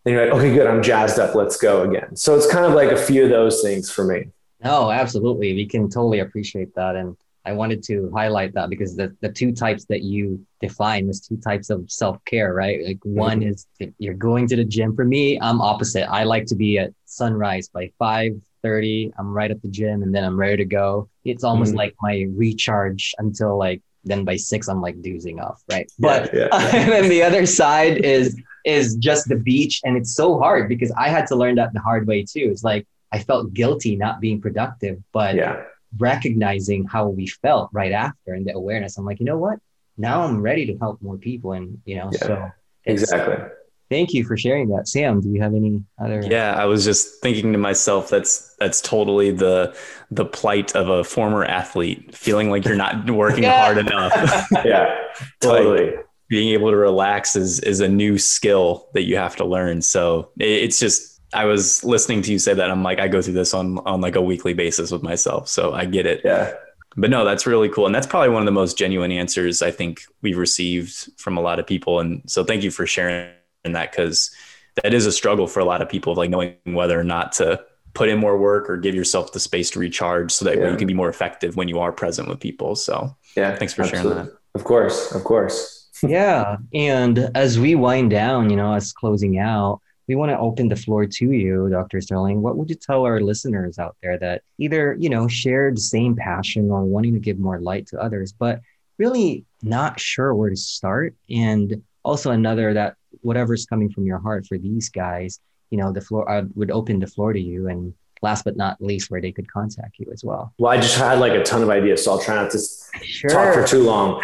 then 0.03 0.13
you're 0.15 0.25
like, 0.25 0.35
okay, 0.37 0.53
good, 0.53 0.67
I'm 0.67 0.83
jazzed 0.83 1.17
up, 1.17 1.33
let's 1.33 1.55
go 1.55 1.83
again. 1.83 2.17
So 2.17 2.35
it's 2.35 2.51
kind 2.51 2.65
of 2.65 2.73
like 2.73 2.91
a 2.91 2.97
few 2.97 3.23
of 3.23 3.29
those 3.29 3.61
things 3.61 3.89
for 3.89 4.03
me. 4.03 4.27
No, 4.61 4.91
absolutely. 4.91 5.53
We 5.53 5.65
can 5.65 5.89
totally 5.89 6.19
appreciate 6.19 6.75
that. 6.75 6.97
And 6.97 7.15
I 7.45 7.53
wanted 7.53 7.83
to 7.83 8.11
highlight 8.13 8.53
that 8.55 8.69
because 8.69 8.95
the, 8.95 9.15
the 9.21 9.29
two 9.29 9.51
types 9.51 9.85
that 9.85 10.01
you 10.01 10.45
define 10.61 11.07
was 11.07 11.21
two 11.21 11.37
types 11.37 11.69
of 11.69 11.89
self-care, 11.89 12.53
right? 12.53 12.83
Like 12.85 12.99
one 13.03 13.41
mm-hmm. 13.41 13.49
is 13.49 13.67
you're 13.99 14.15
going 14.15 14.47
to 14.47 14.55
the 14.55 14.65
gym. 14.65 14.95
For 14.95 15.05
me, 15.05 15.39
I'm 15.39 15.61
opposite. 15.61 16.09
I 16.09 16.23
like 16.23 16.45
to 16.47 16.55
be 16.55 16.79
at 16.79 16.91
sunrise 17.05 17.69
by 17.69 17.91
5 17.99 18.33
30. 18.65 19.13
I'm 19.19 19.31
right 19.31 19.51
at 19.51 19.61
the 19.61 19.67
gym 19.67 20.01
and 20.01 20.13
then 20.13 20.23
I'm 20.23 20.35
ready 20.35 20.57
to 20.57 20.65
go. 20.65 21.07
It's 21.23 21.43
almost 21.43 21.69
mm-hmm. 21.69 21.77
like 21.77 21.95
my 22.01 22.25
recharge 22.33 23.13
until 23.19 23.59
like 23.59 23.83
then 24.03 24.25
by 24.25 24.37
six 24.37 24.67
I'm 24.67 24.81
like 24.81 24.99
dozing 25.03 25.39
off, 25.39 25.61
right? 25.71 25.91
But 25.99 26.33
yeah, 26.33 26.47
yeah. 26.51 26.75
and 26.75 26.91
then 26.91 27.07
the 27.07 27.21
other 27.21 27.45
side 27.45 27.97
is 27.97 28.35
is 28.65 28.95
just 28.95 29.29
the 29.29 29.35
beach 29.35 29.81
and 29.83 29.95
it's 29.95 30.15
so 30.15 30.39
hard 30.39 30.67
because 30.67 30.91
I 30.97 31.09
had 31.09 31.27
to 31.27 31.35
learn 31.35 31.55
that 31.55 31.73
the 31.73 31.79
hard 31.79 32.07
way 32.07 32.23
too. 32.23 32.49
It's 32.51 32.63
like 32.63 32.87
I 33.11 33.19
felt 33.19 33.53
guilty 33.53 33.95
not 33.95 34.19
being 34.19 34.41
productive, 34.41 34.97
but 35.13 35.35
yeah. 35.35 35.63
Recognizing 35.97 36.85
how 36.85 37.07
we 37.07 37.27
felt 37.27 37.69
right 37.71 37.91
after 37.91 38.33
and 38.33 38.45
the 38.45 38.53
awareness, 38.53 38.97
I'm 38.97 39.05
like, 39.05 39.19
you 39.19 39.25
know 39.25 39.37
what? 39.37 39.59
Now 39.97 40.23
I'm 40.23 40.41
ready 40.41 40.65
to 40.67 40.77
help 40.77 41.01
more 41.01 41.17
people. 41.17 41.53
And, 41.53 41.81
you 41.85 41.95
know, 41.95 42.09
yeah, 42.13 42.27
so 42.27 42.51
exactly. 42.85 43.45
Thank 43.89 44.13
you 44.13 44.25
for 44.25 44.35
sharing 44.35 44.69
that. 44.69 44.87
Sam, 44.87 45.21
do 45.21 45.29
you 45.29 45.41
have 45.41 45.53
any 45.53 45.83
other 46.01 46.21
Yeah, 46.21 46.55
I 46.55 46.65
was 46.65 46.83
just 46.83 47.21
thinking 47.21 47.51
to 47.51 47.59
myself 47.59 48.09
that's 48.09 48.55
that's 48.55 48.81
totally 48.81 49.29
the 49.29 49.77
the 50.09 50.25
plight 50.25 50.75
of 50.75 50.89
a 50.89 51.03
former 51.03 51.45
athlete, 51.45 52.15
feeling 52.15 52.49
like 52.49 52.65
you're 52.65 52.75
not 52.75 53.09
working 53.11 53.43
yeah. 53.43 53.63
hard 53.63 53.77
enough. 53.77 54.47
yeah. 54.65 54.95
Totally. 55.39 55.91
like 55.91 56.05
being 56.27 56.53
able 56.53 56.71
to 56.71 56.77
relax 56.77 57.35
is 57.35 57.59
is 57.59 57.79
a 57.79 57.87
new 57.87 58.17
skill 58.17 58.89
that 58.93 59.03
you 59.03 59.17
have 59.17 59.35
to 59.35 59.45
learn. 59.45 59.81
So 59.81 60.31
it's 60.39 60.79
just 60.79 61.14
I 61.35 61.45
was 61.45 61.83
listening 61.83 62.21
to 62.23 62.31
you 62.31 62.39
say 62.39 62.53
that. 62.53 62.71
I'm 62.71 62.83
like, 62.83 62.99
I 62.99 63.07
go 63.07 63.21
through 63.21 63.33
this 63.33 63.53
on 63.53 63.79
on 63.79 64.01
like 64.01 64.15
a 64.15 64.21
weekly 64.21 64.53
basis 64.53 64.91
with 64.91 65.03
myself. 65.03 65.47
So 65.47 65.73
I 65.73 65.85
get 65.85 66.05
it. 66.05 66.21
Yeah. 66.23 66.53
But 66.97 67.09
no, 67.09 67.25
that's 67.25 67.45
really 67.45 67.69
cool. 67.69 67.85
And 67.85 67.93
that's 67.93 68.07
probably 68.07 68.29
one 68.29 68.41
of 68.41 68.45
the 68.45 68.51
most 68.51 68.77
genuine 68.77 69.11
answers 69.11 69.61
I 69.61 69.69
think 69.69 70.05
we've 70.21 70.37
received 70.37 71.09
from 71.17 71.37
a 71.37 71.41
lot 71.41 71.59
of 71.59 71.67
people. 71.67 71.99
And 71.99 72.21
so 72.25 72.43
thank 72.43 72.63
you 72.63 72.71
for 72.71 72.87
sharing 72.87 73.33
that 73.65 73.91
because 73.91 74.31
that 74.81 74.93
is 74.93 75.05
a 75.05 75.11
struggle 75.11 75.47
for 75.47 75.59
a 75.59 75.65
lot 75.65 75.81
of 75.81 75.89
people, 75.89 76.15
like 76.15 76.29
knowing 76.29 76.55
whether 76.63 76.97
or 76.97 77.03
not 77.03 77.33
to 77.33 77.61
put 77.93 78.09
in 78.09 78.17
more 78.17 78.37
work 78.37 78.69
or 78.69 78.77
give 78.77 78.95
yourself 78.95 79.33
the 79.33 79.39
space 79.39 79.69
to 79.71 79.79
recharge 79.79 80.31
so 80.31 80.45
that 80.45 80.57
yeah. 80.57 80.69
you 80.69 80.77
can 80.77 80.87
be 80.87 80.93
more 80.93 81.09
effective 81.09 81.55
when 81.55 81.67
you 81.67 81.79
are 81.79 81.91
present 81.91 82.27
with 82.29 82.39
people. 82.39 82.75
So 82.75 83.15
yeah, 83.35 83.55
thanks 83.55 83.73
for 83.73 83.83
absolutely. 83.83 84.11
sharing 84.11 84.25
that. 84.27 84.37
Of 84.53 84.63
course, 84.63 85.11
of 85.13 85.23
course. 85.23 85.89
yeah. 86.01 86.57
And 86.73 87.29
as 87.35 87.59
we 87.59 87.75
wind 87.75 88.11
down, 88.11 88.49
you 88.49 88.55
know, 88.55 88.73
as 88.73 88.93
closing 88.93 89.37
out, 89.37 89.81
we 90.07 90.15
want 90.15 90.31
to 90.31 90.37
open 90.37 90.67
the 90.67 90.75
floor 90.75 91.05
to 91.05 91.31
you, 91.31 91.69
Dr. 91.69 91.99
Sterling. 92.01 92.41
What 92.41 92.57
would 92.57 92.69
you 92.69 92.75
tell 92.75 93.05
our 93.05 93.19
listeners 93.19 93.79
out 93.79 93.95
there 94.01 94.17
that 94.19 94.43
either, 94.59 94.95
you 94.99 95.09
know, 95.09 95.27
share 95.27 95.71
the 95.71 95.81
same 95.81 96.15
passion 96.15 96.69
or 96.69 96.83
wanting 96.83 97.13
to 97.13 97.19
give 97.19 97.39
more 97.39 97.59
light 97.59 97.87
to 97.87 97.99
others, 97.99 98.31
but 98.31 98.61
really 98.97 99.45
not 99.63 99.99
sure 99.99 100.33
where 100.35 100.49
to 100.49 100.55
start? 100.55 101.15
And 101.29 101.81
also 102.03 102.31
another 102.31 102.73
that 102.73 102.95
whatever's 103.21 103.65
coming 103.65 103.89
from 103.89 104.05
your 104.05 104.19
heart 104.19 104.45
for 104.45 104.57
these 104.57 104.89
guys, 104.89 105.39
you 105.71 105.77
know, 105.77 105.91
the 105.91 106.01
floor 106.01 106.29
I 106.29 106.43
would 106.53 106.71
open 106.71 106.99
the 106.99 107.07
floor 107.07 107.33
to 107.33 107.39
you 107.39 107.67
and 107.67 107.93
last 108.21 108.43
but 108.43 108.55
not 108.55 108.81
least 108.81 109.09
where 109.09 109.21
they 109.21 109.31
could 109.31 109.51
contact 109.51 109.99
you 109.99 110.07
as 110.13 110.23
well. 110.23 110.53
Well, 110.57 110.71
I 110.71 110.77
just 110.77 110.97
had 110.97 111.19
like 111.19 111.33
a 111.33 111.43
ton 111.43 111.63
of 111.63 111.69
ideas, 111.69 112.03
so 112.03 112.11
I'll 112.11 112.19
try 112.19 112.35
not 112.35 112.51
to 112.51 112.59
sure. 113.03 113.29
talk 113.29 113.53
for 113.53 113.65
too 113.65 113.83
long. 113.83 114.21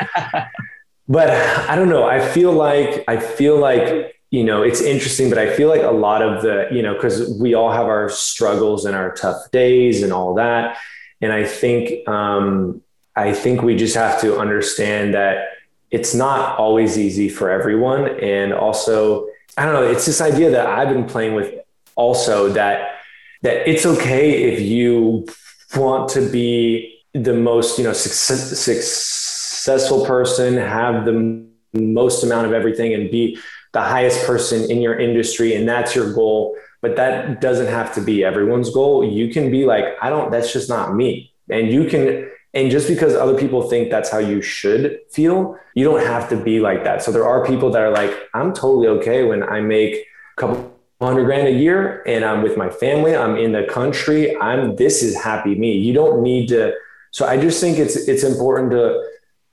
but 1.08 1.30
I 1.70 1.76
don't 1.76 1.90
know. 1.90 2.06
I 2.06 2.26
feel 2.26 2.52
like 2.52 3.04
I 3.08 3.18
feel 3.18 3.58
like 3.58 4.21
you 4.32 4.46
know, 4.46 4.64
it's 4.64 4.82
interesting, 4.82 5.30
but 5.30 5.38
I 5.38 5.54
feel 5.54 5.68
like 5.68 5.84
a 5.84 5.92
lot 5.92 6.22
of 6.22 6.42
the, 6.42 6.70
you 6.72 6.82
know, 6.82 6.94
because 6.94 7.38
we 7.38 7.54
all 7.54 7.72
have 7.72 7.88
our 7.88 8.10
struggles 8.10 8.86
and 8.86 8.96
our 8.96 9.14
tough 9.14 9.52
days 9.52 10.04
and 10.04 10.14
all 10.14 10.36
that. 10.36 10.78
And 11.20 11.34
I 11.34 11.44
think, 11.44 12.08
um, 12.08 12.82
I 13.14 13.34
think 13.34 13.62
we 13.62 13.76
just 13.76 13.94
have 13.96 14.22
to 14.22 14.40
understand 14.40 15.14
that 15.16 15.50
it's 15.92 16.16
not 16.16 16.58
always 16.58 16.98
easy 16.98 17.28
for 17.28 17.50
everyone. 17.50 18.08
And 18.22 18.54
also, 18.54 19.28
I 19.58 19.66
don't 19.66 19.74
know, 19.74 19.84
it's 19.84 20.06
this 20.06 20.22
idea 20.22 20.50
that 20.52 20.66
I've 20.66 20.88
been 20.88 21.06
playing 21.06 21.36
with 21.36 21.54
also 21.96 22.48
that, 22.54 23.00
that 23.42 23.70
it's 23.70 23.86
okay 23.86 24.54
if 24.54 24.62
you 24.62 25.28
want 25.76 26.10
to 26.12 26.32
be 26.32 27.04
the 27.14 27.34
most, 27.34 27.78
you 27.78 27.84
know, 27.84 27.92
success, 27.92 28.58
successful 28.58 30.06
person, 30.06 30.56
have 30.56 31.04
the 31.04 31.46
most 31.74 32.24
amount 32.24 32.48
of 32.48 32.54
everything 32.54 32.94
and 32.94 33.12
be 33.12 33.38
the 33.74 33.82
highest 33.82 34.26
person 34.26 34.70
in 34.70 34.82
your 34.82 35.00
industry 35.00 35.56
and 35.56 35.68
that's 35.68 35.96
your 35.96 36.14
goal. 36.14 36.56
But 36.82 36.96
that 36.96 37.42
doesn't 37.42 37.68
have 37.68 37.94
to 37.96 38.02
be 38.02 38.24
everyone's 38.24 38.70
goal. 38.70 39.06
You 39.06 39.32
can 39.32 39.52
be 39.52 39.66
like 39.66 39.86
i 40.02 40.10
don't 40.10 40.32
that's 40.32 40.52
just 40.52 40.70
not 40.70 40.96
me. 40.96 41.32
And 41.50 41.72
you 41.72 41.86
can 41.86 42.30
and 42.54 42.70
just 42.70 42.88
because 42.88 43.16
other 43.16 43.38
people 43.38 43.70
think 43.70 43.90
that's 43.90 44.10
how 44.10 44.18
you 44.18 44.42
should 44.42 45.00
feel 45.10 45.58
you 45.74 45.86
don't 45.86 46.06
have 46.06 46.28
to 46.30 46.36
be 46.36 46.60
like 46.60 46.84
that. 46.84 47.02
So 47.02 47.12
there 47.12 47.28
are 47.28 47.46
people 47.46 47.72
that 47.72 47.82
are 47.82 47.92
like 47.92 48.12
i'm 48.34 48.54
totally 48.54 48.88
okay 48.88 49.24
when 49.24 49.44
i 49.44 49.62
make 49.62 49.96
a 49.96 50.42
couple 50.42 50.72
hundred 51.02 51.26
grand 51.26 51.48
a 51.48 51.52
year 51.52 52.04
and 52.06 52.24
i'm 52.24 52.44
with 52.44 52.58
my 52.58 52.70
family 52.70 53.16
i'm 53.16 53.36
in 53.36 53.54
the 53.54 53.64
country 53.64 54.38
i'm 54.38 54.76
this 54.76 55.02
is 55.02 55.16
happy 55.20 55.56
me. 55.56 55.74
You 55.78 55.94
don't 55.94 56.22
need 56.22 56.48
to 56.50 56.74
so 57.12 57.26
i 57.26 57.38
just 57.38 57.62
think 57.62 57.80
it's 57.80 57.96
it's 58.08 58.24
important 58.24 58.72
to 58.72 59.02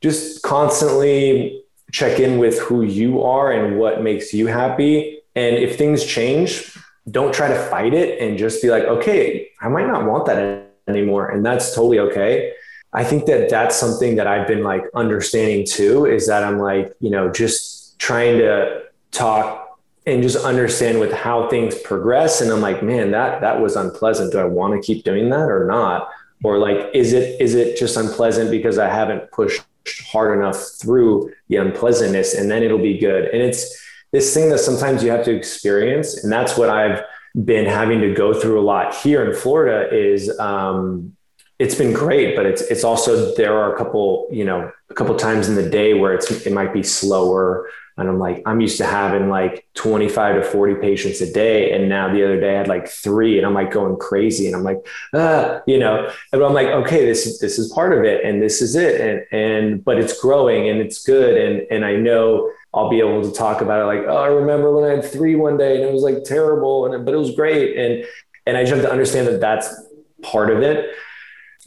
just 0.01 0.43
constantly 0.43 1.63
check 1.93 2.21
in 2.21 2.39
with 2.39 2.59
who 2.61 2.83
you 2.83 3.23
are 3.23 3.53
and 3.53 3.79
what 3.79 4.03
makes 4.03 4.35
you 4.35 4.47
happy. 4.47 5.21
And 5.35 5.57
if 5.57 5.79
things 5.79 6.05
change, 6.05 6.77
don't 7.11 7.33
try 7.33 7.49
to 7.49 7.59
fight 7.69 7.95
it 7.95 8.21
and 8.21 8.37
just 8.37 8.61
be 8.63 8.71
like, 8.71 8.85
okay, 8.85 9.49
I 9.61 9.69
might 9.69 9.87
not 9.87 10.05
want 10.05 10.27
that 10.27 10.71
anymore. 10.87 11.29
And 11.29 11.45
that's 11.45 11.75
totally 11.75 11.99
okay. 12.01 12.53
I 12.93 13.05
think 13.05 13.27
that 13.27 13.49
that's 13.49 13.77
something 13.77 14.17
that 14.17 14.27
I've 14.27 14.47
been 14.47 14.63
like 14.63 14.83
understanding 14.95 15.67
too 15.67 16.07
is 16.07 16.27
that 16.27 16.43
I'm 16.43 16.59
like, 16.59 16.93
you 17.01 17.11
know, 17.11 17.31
just 17.31 17.99
trying 17.99 18.39
to 18.39 18.83
talk 19.11 19.79
and 20.07 20.23
just 20.23 20.43
understand 20.45 20.99
with 21.01 21.13
how 21.13 21.49
things 21.49 21.79
progress. 21.79 22.41
And 22.41 22.51
I'm 22.51 22.63
like, 22.63 22.83
man, 22.83 23.11
that, 23.11 23.43
that 23.43 23.61
was 23.61 23.77
unpleasant. 23.77 24.33
Do 24.33 24.39
I 24.39 24.45
want 24.45 24.75
to 24.75 24.85
keep 24.85 25.05
doing 25.05 25.29
that 25.31 25.51
or 25.51 25.67
not? 25.67 26.09
Or 26.43 26.59
like, 26.59 26.91
is 26.95 27.13
it, 27.13 27.41
is 27.41 27.55
it 27.55 27.79
just 27.79 27.97
unpleasant 27.97 28.51
because 28.51 28.79
I 28.79 28.89
haven't 28.89 29.31
pushed 29.33 29.63
hard 30.07 30.39
enough 30.39 30.57
through 30.81 31.33
the 31.49 31.57
unpleasantness 31.57 32.35
and 32.35 32.51
then 32.51 32.63
it'll 32.63 32.79
be 32.79 32.99
good. 32.99 33.27
And 33.27 33.43
it's 33.43 33.77
this 34.13 34.33
thing 34.33 34.49
that 34.51 34.59
sometimes 34.59 35.03
you 35.03 35.11
have 35.11 35.25
to 35.25 35.35
experience. 35.35 36.23
And 36.23 36.33
that's 36.33 36.57
what 36.57 36.71
I've 36.71 37.03
been 37.45 37.67
having 37.67 38.01
to 38.01 38.15
go 38.15 38.33
through 38.33 38.61
a 38.61 38.63
lot 38.63 38.95
here 38.95 39.25
in 39.25 39.37
Florida 39.37 39.95
is, 39.95 40.37
um, 40.39 41.15
it's 41.59 41.75
been 41.75 41.93
great, 41.93 42.37
but 42.37 42.47
it's, 42.47 42.63
it's 42.63 42.85
also, 42.85 43.35
there 43.35 43.57
are 43.57 43.75
a 43.75 43.79
couple, 43.79 44.29
you 44.31 44.45
know, 44.45 44.71
a 44.91 44.95
couple 44.95 45.15
times 45.17 45.49
in 45.49 45.57
the 45.57 45.69
day 45.69 45.93
where 45.93 46.15
it's, 46.15 46.31
it 46.47 46.53
might 46.53 46.73
be 46.73 46.83
slower 46.83 47.69
and 47.99 48.09
I'm 48.09 48.19
like, 48.21 48.43
I'm 48.47 48.61
used 48.61 48.79
to 48.79 48.87
having 48.87 49.29
like 49.29 49.67
25 49.75 50.37
to 50.37 50.43
40 50.43 50.77
patients 50.77 51.21
a 51.21 51.33
day. 51.33 51.73
And 51.73 51.89
now 51.89 52.13
the 52.13 52.25
other 52.25 52.41
day 52.41 52.55
I 52.55 52.59
had 52.59 52.69
like 52.69 52.89
three 52.89 53.39
and 53.39 53.47
I'm 53.47 53.55
like 53.55 53.73
going 53.73 53.97
crazy. 53.97 54.47
And 54.47 54.55
I'm 54.55 54.63
like, 54.63 54.87
ah, 55.15 55.61
you 55.67 55.79
know, 55.79 56.09
but 56.31 56.45
I'm 56.45 56.55
like, 56.55 56.69
okay, 56.69 57.05
this 57.05 57.27
is, 57.27 57.41
this 57.41 57.59
is 57.59 57.73
part 57.73 57.93
of 57.93 58.05
it. 58.05 58.25
And 58.25 58.41
this 58.41 58.63
is 58.63 58.77
it. 58.77 59.01
And, 59.01 59.41
and, 59.41 59.85
but 59.85 59.99
it's 59.99 60.21
growing 60.21 60.69
and 60.69 60.81
it's 60.81 61.05
good. 61.05 61.37
And, 61.37 61.67
and 61.73 61.85
I 61.85 61.97
know 61.97 62.53
I'll 62.73 62.89
be 62.89 63.01
able 63.01 63.23
to 63.23 63.33
talk 63.33 63.63
about 63.63 63.83
it. 63.83 63.87
Like, 63.87 64.07
oh, 64.09 64.17
I 64.17 64.29
remember 64.29 64.73
when 64.73 64.89
I 64.89 64.95
had 64.95 65.05
three 65.05 65.35
one 65.35 65.57
day 65.57 65.75
and 65.75 65.85
it 65.85 65.93
was 65.93 66.05
like 66.05 66.23
terrible. 66.23 66.87
And, 66.87 67.05
but 67.05 67.15
it 67.15 67.19
was 67.19 67.35
great. 67.35 67.77
And, 67.77 68.07
and 68.47 68.57
I 68.57 68.63
just 68.63 68.75
have 68.75 68.83
to 68.83 68.93
understand 68.93 69.27
that 69.27 69.41
that's 69.41 69.75
part 70.23 70.51
of 70.51 70.63
it 70.63 70.95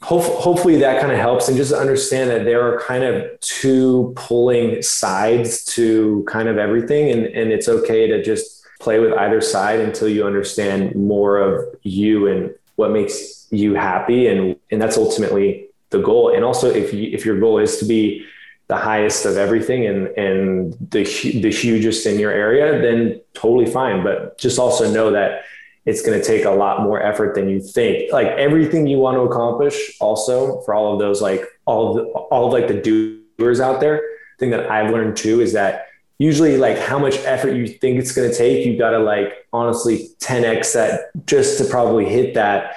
hope, 0.02 0.24
hopefully 0.24 0.78
that 0.78 1.00
kind 1.00 1.12
of 1.12 1.20
helps 1.20 1.48
and 1.48 1.58
just 1.58 1.74
understand 1.74 2.30
that 2.30 2.44
there 2.46 2.62
are 2.62 2.80
kind 2.82 3.04
of 3.04 3.40
two 3.40 4.14
pulling 4.16 4.82
sides 4.82 5.64
to 5.66 6.24
kind 6.28 6.48
of 6.48 6.58
everything 6.58 7.12
and, 7.12 7.26
and 7.28 7.52
it's 7.52 7.70
okay 7.70 8.08
to 8.08 8.24
just 8.24 8.66
play 8.80 9.00
with 9.00 9.14
either 9.14 9.40
side 9.42 9.80
until 9.80 10.10
you 10.10 10.26
understand 10.26 10.96
more 10.96 11.38
of 11.38 11.76
you 11.84 12.28
and 12.28 12.54
what 12.76 12.92
makes 12.92 13.48
you 13.52 13.76
happy 13.76 14.28
and 14.28 14.56
and 14.72 14.82
that's 14.82 14.98
ultimately 14.98 15.68
the 15.92 16.00
goal. 16.00 16.34
And 16.34 16.44
also 16.44 16.70
if 16.70 16.94
you, 16.94 17.10
if 17.12 17.26
your 17.26 17.40
goal 17.40 17.60
is 17.60 17.78
to 17.78 17.86
be 17.86 18.26
the 18.68 18.78
highest 18.78 19.26
of 19.26 19.38
everything 19.38 19.86
and 19.86 20.08
and 20.18 20.74
the 20.92 21.04
the 21.42 21.52
hugest 21.52 22.08
in 22.08 22.18
your 22.18 22.32
area 22.32 22.82
then 22.82 23.22
totally 23.34 23.70
fine. 23.70 24.04
But 24.04 24.40
just 24.40 24.58
also 24.58 24.92
know 24.92 25.12
that 25.12 25.44
it's 25.86 26.02
going 26.02 26.20
to 26.20 26.26
take 26.26 26.46
a 26.46 26.52
lot 26.52 26.82
more 26.82 27.02
effort 27.02 27.36
than 27.36 27.50
you 27.50 27.60
think. 27.60 28.12
Like 28.12 28.28
everything 28.28 28.88
you 28.88 28.98
want 28.98 29.16
to 29.16 29.22
accomplish, 29.22 29.98
also 30.00 30.62
for 30.62 30.74
all 30.74 30.94
of 30.94 31.00
those, 31.00 31.22
like 31.22 31.44
all 31.66 31.90
of 31.90 31.96
the, 31.96 32.12
all 32.12 32.48
of 32.48 32.54
like 32.54 32.68
the 32.68 33.20
doers 33.38 33.60
out 33.60 33.80
there. 33.80 34.02
Thing 34.40 34.52
that 34.52 34.70
I've 34.70 34.92
learned 34.92 35.18
too 35.18 35.42
is 35.42 35.54
that 35.54 35.88
usually 36.18 36.58
like 36.58 36.78
how 36.78 37.00
much 37.00 37.18
effort 37.20 37.52
you 37.52 37.68
think 37.68 38.00
it's 38.00 38.12
going 38.12 38.30
to 38.30 38.36
take, 38.36 38.66
you 38.66 38.78
got 38.78 38.92
to 38.92 39.00
like 39.00 39.48
honestly 39.54 40.10
10x 40.20 40.74
that 40.74 41.12
just 41.26 41.58
to 41.58 41.66
probably 41.66 42.06
hit 42.06 42.36
that. 42.36 42.76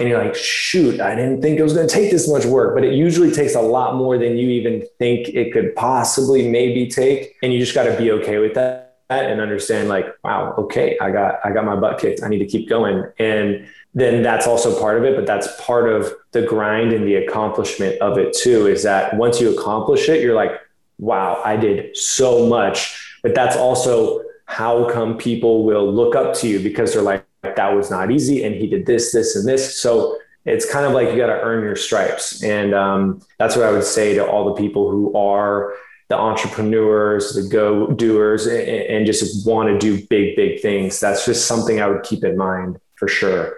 And 0.00 0.08
you're 0.08 0.22
like, 0.24 0.34
shoot, 0.34 0.98
I 0.98 1.14
didn't 1.14 1.42
think 1.42 1.58
it 1.58 1.62
was 1.62 1.74
going 1.74 1.86
to 1.86 1.94
take 1.94 2.10
this 2.10 2.28
much 2.28 2.46
work, 2.46 2.74
but 2.74 2.84
it 2.84 2.94
usually 2.94 3.30
takes 3.30 3.54
a 3.54 3.60
lot 3.60 3.96
more 3.96 4.16
than 4.16 4.38
you 4.38 4.48
even 4.48 4.84
think 4.98 5.28
it 5.28 5.52
could 5.52 5.76
possibly 5.76 6.48
maybe 6.48 6.88
take. 6.88 7.36
And 7.42 7.52
you 7.52 7.58
just 7.58 7.74
got 7.74 7.84
to 7.84 7.96
be 7.96 8.10
okay 8.12 8.38
with 8.38 8.54
that 8.54 8.89
and 9.10 9.40
understand 9.40 9.88
like, 9.88 10.06
wow, 10.22 10.54
okay, 10.56 10.96
I 11.00 11.10
got 11.10 11.40
I 11.44 11.50
got 11.50 11.64
my 11.64 11.76
butt 11.76 12.00
kicked. 12.00 12.22
I 12.22 12.28
need 12.28 12.38
to 12.38 12.46
keep 12.46 12.68
going. 12.68 13.04
And 13.18 13.66
then 13.92 14.22
that's 14.22 14.46
also 14.46 14.78
part 14.78 14.98
of 14.98 15.04
it, 15.04 15.16
but 15.16 15.26
that's 15.26 15.48
part 15.60 15.88
of 15.88 16.12
the 16.30 16.42
grind 16.42 16.92
and 16.92 17.06
the 17.06 17.16
accomplishment 17.16 18.00
of 18.00 18.18
it 18.18 18.32
too, 18.32 18.68
is 18.68 18.84
that 18.84 19.16
once 19.16 19.40
you 19.40 19.58
accomplish 19.58 20.08
it, 20.08 20.22
you're 20.22 20.36
like, 20.36 20.52
wow, 20.98 21.42
I 21.44 21.56
did 21.56 21.96
so 21.96 22.46
much. 22.46 23.18
But 23.22 23.34
that's 23.34 23.56
also 23.56 24.22
how 24.46 24.88
come 24.90 25.18
people 25.18 25.64
will 25.64 25.92
look 25.92 26.14
up 26.14 26.34
to 26.36 26.48
you 26.48 26.60
because 26.60 26.92
they're 26.92 27.02
like, 27.02 27.26
that 27.42 27.74
was 27.74 27.90
not 27.90 28.10
easy. 28.10 28.44
And 28.44 28.54
he 28.54 28.68
did 28.68 28.86
this, 28.86 29.12
this, 29.12 29.34
and 29.34 29.46
this. 29.46 29.76
So 29.80 30.16
it's 30.44 30.70
kind 30.70 30.86
of 30.86 30.92
like 30.92 31.08
you 31.08 31.16
got 31.16 31.26
to 31.26 31.40
earn 31.40 31.64
your 31.64 31.76
stripes. 31.76 32.42
And 32.42 32.74
um, 32.74 33.22
that's 33.38 33.56
what 33.56 33.66
I 33.66 33.72
would 33.72 33.84
say 33.84 34.14
to 34.14 34.26
all 34.26 34.44
the 34.44 34.60
people 34.60 34.90
who 34.90 35.16
are 35.16 35.74
the 36.10 36.18
entrepreneurs, 36.18 37.34
the 37.34 37.48
go 37.48 37.86
doers, 37.86 38.46
and, 38.48 39.06
just 39.06 39.46
want 39.46 39.68
to 39.68 39.78
do 39.78 40.04
big, 40.08 40.34
big 40.34 40.60
things. 40.60 40.98
That's 40.98 41.24
just 41.24 41.46
something 41.46 41.80
I 41.80 41.86
would 41.86 42.02
keep 42.02 42.24
in 42.24 42.36
mind 42.36 42.80
for 42.96 43.06
sure. 43.06 43.54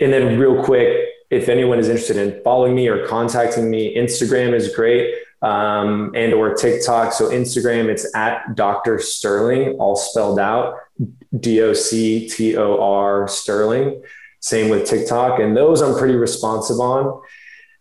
And 0.00 0.12
then, 0.12 0.36
real 0.38 0.62
quick, 0.62 1.08
if 1.30 1.48
anyone 1.48 1.78
is 1.78 1.88
interested 1.88 2.16
in 2.16 2.42
following 2.42 2.74
me 2.74 2.88
or 2.88 3.06
contacting 3.06 3.70
me, 3.70 3.96
Instagram 3.96 4.54
is 4.54 4.74
great. 4.74 5.14
Um, 5.40 6.10
and 6.14 6.32
or 6.32 6.54
TikTok. 6.54 7.12
So 7.12 7.28
Instagram, 7.28 7.88
it's 7.88 8.12
at 8.16 8.56
Dr. 8.56 8.98
Sterling, 8.98 9.76
all 9.78 9.94
spelled 9.94 10.38
out, 10.38 10.76
D 11.38 11.60
O 11.60 11.74
C 11.74 12.28
T 12.28 12.56
O 12.56 12.82
R 12.82 13.28
Sterling. 13.28 14.02
Same 14.40 14.68
with 14.70 14.88
TikTok, 14.88 15.38
and 15.38 15.56
those 15.56 15.80
I'm 15.82 15.96
pretty 15.96 16.16
responsive 16.16 16.80
on. 16.80 17.20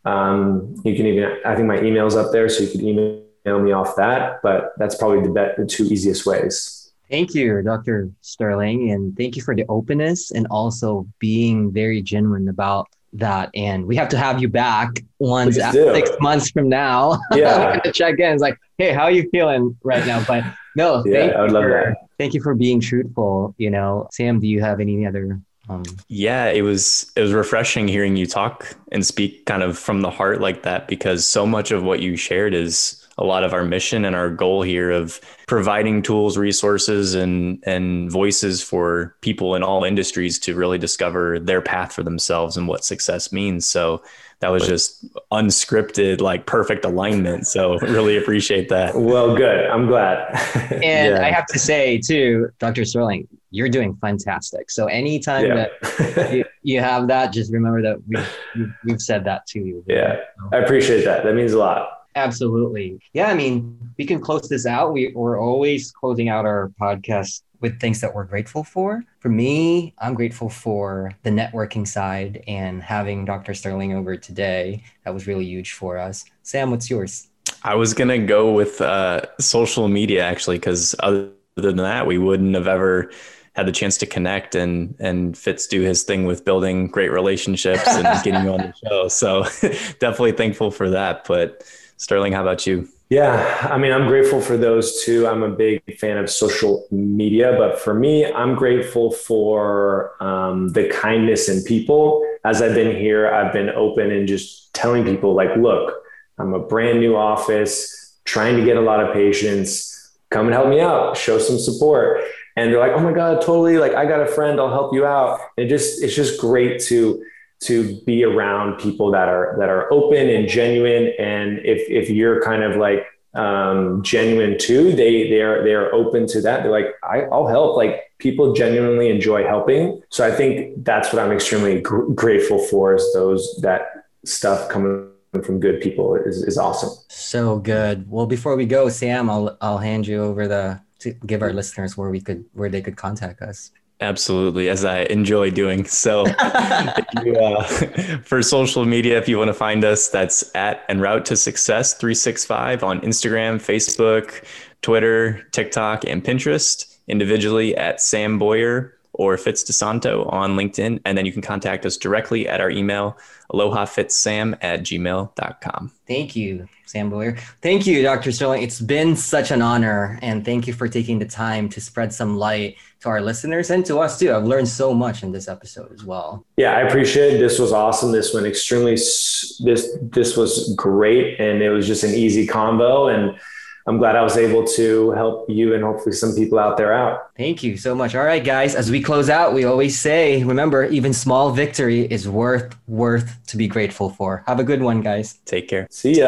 Um, 0.06 0.76
you 0.84 0.96
can 0.96 1.06
even, 1.08 1.38
I 1.46 1.56
think 1.56 1.68
my 1.68 1.82
email's 1.82 2.16
up 2.16 2.32
there, 2.32 2.50
so 2.50 2.64
you 2.64 2.70
can 2.70 2.86
email 2.86 3.23
me 3.46 3.72
off 3.72 3.96
that. 3.96 4.42
But 4.42 4.74
that's 4.78 4.96
probably 4.96 5.22
the, 5.22 5.30
be- 5.30 5.62
the 5.62 5.68
two 5.68 5.86
easiest 5.86 6.26
ways. 6.26 6.92
Thank 7.10 7.36
you, 7.36 7.62
Dr. 7.62 8.10
Sterling, 8.22 8.92
and 8.92 9.16
thank 9.16 9.36
you 9.36 9.44
for 9.44 9.56
the 9.56 9.66
openness 9.70 10.32
and 10.32 10.48
also 10.50 11.08
being 11.20 11.72
very 11.72 12.02
genuine 12.02 12.50
about 12.50 12.88
that. 13.14 13.52
And 13.54 13.86
we 13.86 13.96
have 13.98 14.10
to 14.10 14.18
have 14.18 14.42
you 14.42 14.48
back 14.48 14.90
once 15.20 15.56
six 15.56 16.10
months 16.20 16.50
from 16.50 16.70
now. 16.70 17.20
Yeah, 17.36 17.80
to 17.80 17.92
check 17.92 18.20
in. 18.20 18.34
It's 18.34 18.42
like, 18.42 18.58
hey, 18.78 18.94
how 18.94 19.04
are 19.04 19.12
you 19.12 19.30
feeling 19.30 19.78
right 19.84 20.06
now? 20.06 20.24
But 20.26 20.44
no, 20.76 21.04
yeah, 21.06 21.20
thank 21.20 21.34
I 21.34 21.42
would 21.42 21.50
you 21.50 21.54
love 21.54 21.64
for, 21.64 21.70
that. 21.70 21.98
Thank 22.18 22.34
you 22.34 22.42
for 22.42 22.56
being 22.56 22.80
truthful. 22.80 23.54
You 23.58 23.70
know, 23.70 24.08
Sam, 24.12 24.40
do 24.40 24.48
you 24.48 24.62
have 24.62 24.80
any 24.80 25.06
other? 25.06 25.40
Um, 25.70 25.84
yeah, 26.08 26.48
it 26.48 26.62
was 26.62 27.12
it 27.16 27.22
was 27.22 27.34
refreshing 27.34 27.88
hearing 27.88 28.18
you 28.18 28.26
talk 28.26 28.76
and 28.92 29.06
speak 29.06 29.46
kind 29.46 29.64
of 29.64 29.78
from 29.78 30.02
the 30.02 30.10
heart 30.10 30.42
like 30.42 30.64
that 30.64 30.88
because 30.88 31.26
so 31.26 31.46
much 31.46 31.72
of 31.72 31.84
what 31.84 32.02
you 32.02 32.18
shared 32.18 32.54
is 32.54 33.03
a 33.18 33.24
lot 33.24 33.44
of 33.44 33.54
our 33.54 33.64
mission 33.64 34.06
and 34.06 34.16
our 34.16 34.30
goal 34.30 34.62
here 34.62 34.92
of 34.92 35.20
providing 35.48 36.02
tools, 36.02 36.38
resources, 36.38 37.14
and 37.14 37.62
and 37.66 38.12
voices 38.12 38.64
for 38.64 39.16
people 39.22 39.56
in 39.56 39.64
all 39.64 39.84
industries 39.84 40.40
to 40.40 40.56
really 40.56 40.78
discover 40.78 41.40
their 41.40 41.62
path 41.62 41.94
for 41.94 42.04
themselves 42.04 42.58
and 42.58 42.68
what 42.68 42.84
success 42.84 43.32
means. 43.32 43.68
So 43.68 44.02
that 44.44 44.52
was 44.52 44.68
just 44.68 45.06
unscripted, 45.32 46.20
like 46.20 46.46
perfect 46.46 46.84
alignment. 46.84 47.48
So 47.48 47.78
really 47.80 48.18
appreciate 48.18 48.68
that. 48.70 48.94
Well, 48.94 49.38
good. 49.38 49.68
I'm 49.68 49.88
glad. 49.88 50.36
and 50.70 50.84
yeah. 50.84 51.26
I 51.26 51.32
have 51.32 51.46
to 51.48 51.60
say 51.60 51.98
too, 51.98 52.50
Dr. 52.60 52.84
Sterling, 52.84 53.26
you're 53.52 53.70
doing 53.70 53.96
fantastic. 54.02 54.70
So 54.70 54.88
anytime 54.88 55.46
yeah. 55.46 55.68
that 56.16 56.34
you, 56.34 56.46
you, 56.64 56.82
have 56.82 57.08
that, 57.08 57.32
just 57.32 57.54
remember 57.54 57.82
that 57.84 57.98
we've, 58.06 58.74
we've 58.84 59.02
said 59.02 59.24
that 59.24 59.48
to 59.48 59.60
you. 59.60 59.86
Yeah, 59.88 60.18
I 60.52 60.58
appreciate 60.58 61.06
that. 61.06 61.24
That 61.24 61.36
means 61.36 61.54
a 61.54 61.60
lot. 61.60 62.03
Absolutely. 62.16 63.00
Yeah, 63.14 63.28
I 63.28 63.34
mean, 63.34 63.78
we 63.98 64.06
can 64.06 64.20
close 64.20 64.48
this 64.48 64.66
out. 64.66 64.94
We, 64.94 65.12
we're 65.16 65.40
always 65.40 65.92
closing 65.92 66.30
out 66.30 66.46
our 66.46 66.72
podcast 66.80 67.42
with 67.60 67.80
things 67.80 68.02
that 68.02 68.14
we're 68.14 68.26
grateful 68.26 68.64
for. 68.64 69.04
For 69.20 69.30
me, 69.30 69.94
I'm 70.00 70.14
grateful 70.14 70.50
for 70.50 71.14
the 71.24 71.30
networking 71.30 71.88
side 71.88 72.44
and 72.48 72.84
having 72.84 73.26
Dr. 73.26 73.54
Sterling 73.54 73.94
over 73.94 74.18
today. 74.18 74.84
That 75.06 75.14
was 75.14 75.28
really 75.28 75.46
huge 75.46 75.74
for 75.74 75.98
us. 75.98 76.26
Sam, 76.44 76.72
what's 76.72 76.90
yours? 76.90 77.30
I 77.64 77.76
was 77.76 77.94
going 77.94 78.10
to 78.10 78.20
go 78.20 78.52
with 78.52 78.82
uh, 78.82 79.22
social 79.40 79.88
media 79.88 80.24
actually, 80.24 80.58
because 80.58 80.94
other 81.00 81.32
than 81.56 81.78
that, 81.78 82.06
we 82.06 82.18
wouldn't 82.18 82.54
have 82.56 82.68
ever 82.68 83.12
had 83.56 83.68
the 83.68 83.72
chance 83.72 83.98
to 84.00 84.06
connect 84.08 84.56
and 84.56 84.96
and 85.00 85.38
Fitz 85.38 85.68
do 85.68 85.82
his 85.82 86.04
thing 86.04 86.26
with 86.26 86.44
building 86.44 86.88
great 86.88 87.12
relationships 87.12 87.88
and 87.88 88.04
getting 88.24 88.44
you 88.44 88.52
on 88.52 88.58
the 88.58 88.74
show. 88.88 89.08
So 89.08 89.44
definitely 90.00 90.32
thankful 90.34 90.72
for 90.72 90.90
that. 90.90 91.26
But 91.26 91.64
Sterling, 92.04 92.34
how 92.34 92.42
about 92.42 92.68
you? 92.68 92.90
Yeah, 93.10 93.70
I 93.72 93.78
mean, 93.78 93.94
I'm 93.94 94.08
grateful 94.08 94.42
for 94.42 94.58
those 94.58 95.06
too. 95.06 95.26
I'm 95.26 95.42
a 95.42 95.50
big 95.50 95.82
fan 96.00 96.18
of 96.18 96.30
social 96.30 96.86
media, 96.92 97.56
but 97.58 97.80
for 97.80 97.94
me, 97.94 98.26
I'm 98.26 98.56
grateful 98.56 99.10
for 99.10 100.22
um, 100.22 100.68
the 100.74 100.90
kindness 100.90 101.48
in 101.48 101.64
people. 101.64 102.22
As 102.44 102.62
I've 102.62 102.76
been 102.76 102.94
here, 102.94 103.34
I've 103.34 103.54
been 103.54 103.70
open 103.70 104.12
and 104.12 104.28
just 104.28 104.74
telling 104.74 105.06
people, 105.06 105.34
like, 105.34 105.56
look, 105.56 106.04
I'm 106.38 106.54
a 106.54 106.60
brand 106.60 107.00
new 107.00 107.16
office, 107.16 108.18
trying 108.26 108.58
to 108.58 108.66
get 108.66 108.76
a 108.76 108.82
lot 108.82 109.00
of 109.00 109.14
patients. 109.14 110.12
Come 110.30 110.48
and 110.48 110.54
help 110.54 110.68
me 110.68 110.82
out, 110.82 111.16
show 111.16 111.40
some 111.40 111.58
support. 111.58 112.20
And 112.58 112.70
they're 112.70 112.82
like, 112.82 112.92
oh 112.92 113.00
my 113.00 113.14
God, 113.14 113.40
totally. 113.40 113.78
Like, 113.78 113.94
I 113.94 114.06
got 114.06 114.20
a 114.20 114.28
friend, 114.28 114.60
I'll 114.60 114.70
help 114.70 114.94
you 114.94 115.06
out. 115.06 115.40
And 115.58 115.68
it 115.68 115.70
just, 115.70 116.04
it's 116.04 116.16
just 116.16 116.38
great 116.38 116.82
to 116.84 117.24
to 117.66 118.02
be 118.02 118.24
around 118.24 118.80
people 118.80 119.12
that 119.12 119.28
are 119.28 119.56
that 119.60 119.70
are 119.70 119.92
open 119.92 120.30
and 120.30 120.48
genuine. 120.48 121.14
And 121.20 121.60
if 121.60 121.90
if 121.90 122.10
you're 122.10 122.42
kind 122.42 122.64
of 122.64 122.78
like 122.78 123.06
um, 123.34 124.04
genuine 124.04 124.58
too 124.60 124.96
they 124.96 125.30
they're 125.30 125.64
they're 125.64 125.94
open 125.94 126.28
to 126.28 126.42
that. 126.42 126.64
They're 126.64 126.72
like 126.72 126.96
I, 127.04 127.22
i'll 127.32 127.48
help. 127.48 127.76
Like 127.76 128.12
people 128.20 128.54
genuinely 128.54 129.10
enjoy 129.10 129.46
helping. 129.46 130.02
So 130.10 130.26
i 130.26 130.32
think 130.32 130.86
that's 130.86 131.12
what 131.12 131.22
i'm 131.22 131.32
extremely 131.32 131.82
gr- 131.82 132.12
grateful 132.14 132.60
for 132.60 132.96
is 132.96 133.04
those 133.14 133.60
that 133.62 133.82
stuff 134.26 134.70
coming 134.70 135.10
from 135.44 135.60
good 135.60 135.82
people 135.82 136.16
is, 136.16 136.44
is 136.44 136.60
awesome. 136.60 136.92
So 137.10 137.58
good. 137.58 138.10
Well 138.10 138.28
before 138.28 138.56
we 138.56 138.66
go 138.66 138.90
sam 138.90 139.30
i'll 139.30 139.58
i'll 139.62 139.80
hand 139.80 140.06
you 140.06 140.24
over 140.24 140.48
the 140.48 140.80
to 141.00 141.14
give 141.26 141.42
our 141.42 141.54
listeners 141.54 141.98
where 141.98 142.10
we 142.10 142.22
could 142.22 142.46
where 142.54 142.70
they 142.70 142.82
could 142.82 142.98
contact 142.98 143.42
us 143.42 143.72
Absolutely, 144.02 144.70
as 144.70 144.84
I 144.84 145.04
enjoy 145.04 145.50
doing. 145.50 145.86
So, 145.86 146.26
you, 147.24 147.36
uh, 147.36 147.64
for 148.24 148.42
social 148.42 148.86
media, 148.86 149.18
if 149.18 149.30
you 149.30 149.38
want 149.38 149.50
to 149.50 149.54
find 149.54 149.86
us, 149.86 150.10
that's 150.10 150.54
at 150.56 150.84
En 150.90 151.00
Route 151.00 151.26
to 151.28 151.38
Success 151.38 151.94
365 151.94 152.84
on 152.84 153.00
Instagram, 153.02 153.56
Facebook, 153.56 154.44
Twitter, 154.82 155.44
TikTok, 155.52 156.04
and 156.06 156.24
Pinterest. 156.24 156.90
Individually 157.08 157.76
at 157.76 158.00
Sam 158.00 158.40
Boyer 158.40 158.93
or 159.14 159.38
Fitz 159.38 159.64
DeSanto 159.64 160.32
on 160.32 160.56
LinkedIn. 160.56 161.00
And 161.06 161.18
then 161.18 161.26
you 161.26 161.32
can 161.32 161.42
contact 161.42 161.86
us 161.86 161.98
directly 161.98 162.48
at 162.48 162.60
our 162.60 162.70
email, 162.70 163.18
alohafitzsam 163.52 164.58
at 164.62 164.82
gmail.com. 164.82 165.92
Thank 166.08 166.36
you, 166.36 166.68
Sam 166.86 167.10
Boyer. 167.10 167.38
Thank 167.62 167.86
you, 167.86 168.02
Dr. 168.02 168.32
Sterling. 168.32 168.64
It's 168.64 168.82
been 168.82 169.16
such 169.16 169.52
an 169.52 169.62
honor. 169.62 170.20
And 170.22 170.44
thank 170.44 170.68
you 170.68 170.74
for 170.74 170.88
taking 170.88 171.20
the 171.20 171.26
time 171.26 171.70
to 171.70 171.82
spread 171.82 172.12
some 172.12 172.38
light 172.38 172.78
to 173.02 173.10
our 173.10 173.22
listeners 173.22 173.70
and 173.70 173.86
to 173.86 174.00
us 174.00 174.18
too. 174.18 174.34
I've 174.34 174.46
learned 174.46 174.68
so 174.68 174.94
much 174.94 175.24
in 175.24 175.32
this 175.32 175.48
episode 175.48 175.92
as 175.94 176.04
well. 176.04 176.46
Yeah, 176.58 176.76
I 176.76 176.82
appreciate 176.82 177.36
it. 177.36 177.38
This 177.38 177.60
was 177.60 177.72
awesome. 177.72 178.12
This 178.12 178.34
went 178.34 178.48
extremely, 178.48 178.94
this, 178.94 179.98
this 180.02 180.36
was 180.36 180.74
great. 180.76 181.40
And 181.40 181.62
it 181.62 181.70
was 181.70 181.86
just 181.86 182.04
an 182.04 182.14
easy 182.14 182.48
combo. 182.48 183.08
And 183.08 183.40
I'm 183.86 183.98
glad 183.98 184.16
I 184.16 184.24
was 184.24 184.38
able 184.38 184.66
to 184.66 185.12
help 185.12 185.50
you 185.50 185.74
and 185.74 185.84
hopefully 185.84 186.16
some 186.16 186.34
people 186.36 186.58
out 186.58 186.78
there 186.78 186.94
out. 186.94 187.32
Thank 187.38 187.64
you 187.64 187.76
so 187.76 187.94
much. 187.94 188.16
All 188.16 188.24
right, 188.24 188.44
guys, 188.44 188.76
as 188.76 188.90
we 188.90 189.02
close 189.02 189.30
out, 189.30 189.54
we 189.54 189.66
always 189.66 190.00
say, 190.00 190.44
remember, 190.44 190.86
even 190.86 191.12
small 191.14 191.52
victory 191.52 192.02
is 192.06 192.28
worth 192.28 192.76
worth 192.88 193.46
to 193.48 193.58
be 193.58 193.68
grateful 193.68 194.10
for. 194.10 194.44
Have 194.48 194.60
a 194.60 194.64
good 194.64 194.82
one, 194.82 195.02
guys. 195.02 195.40
Take 195.46 195.68
care. 195.68 195.88
See 195.90 196.14
ya. 196.14 196.22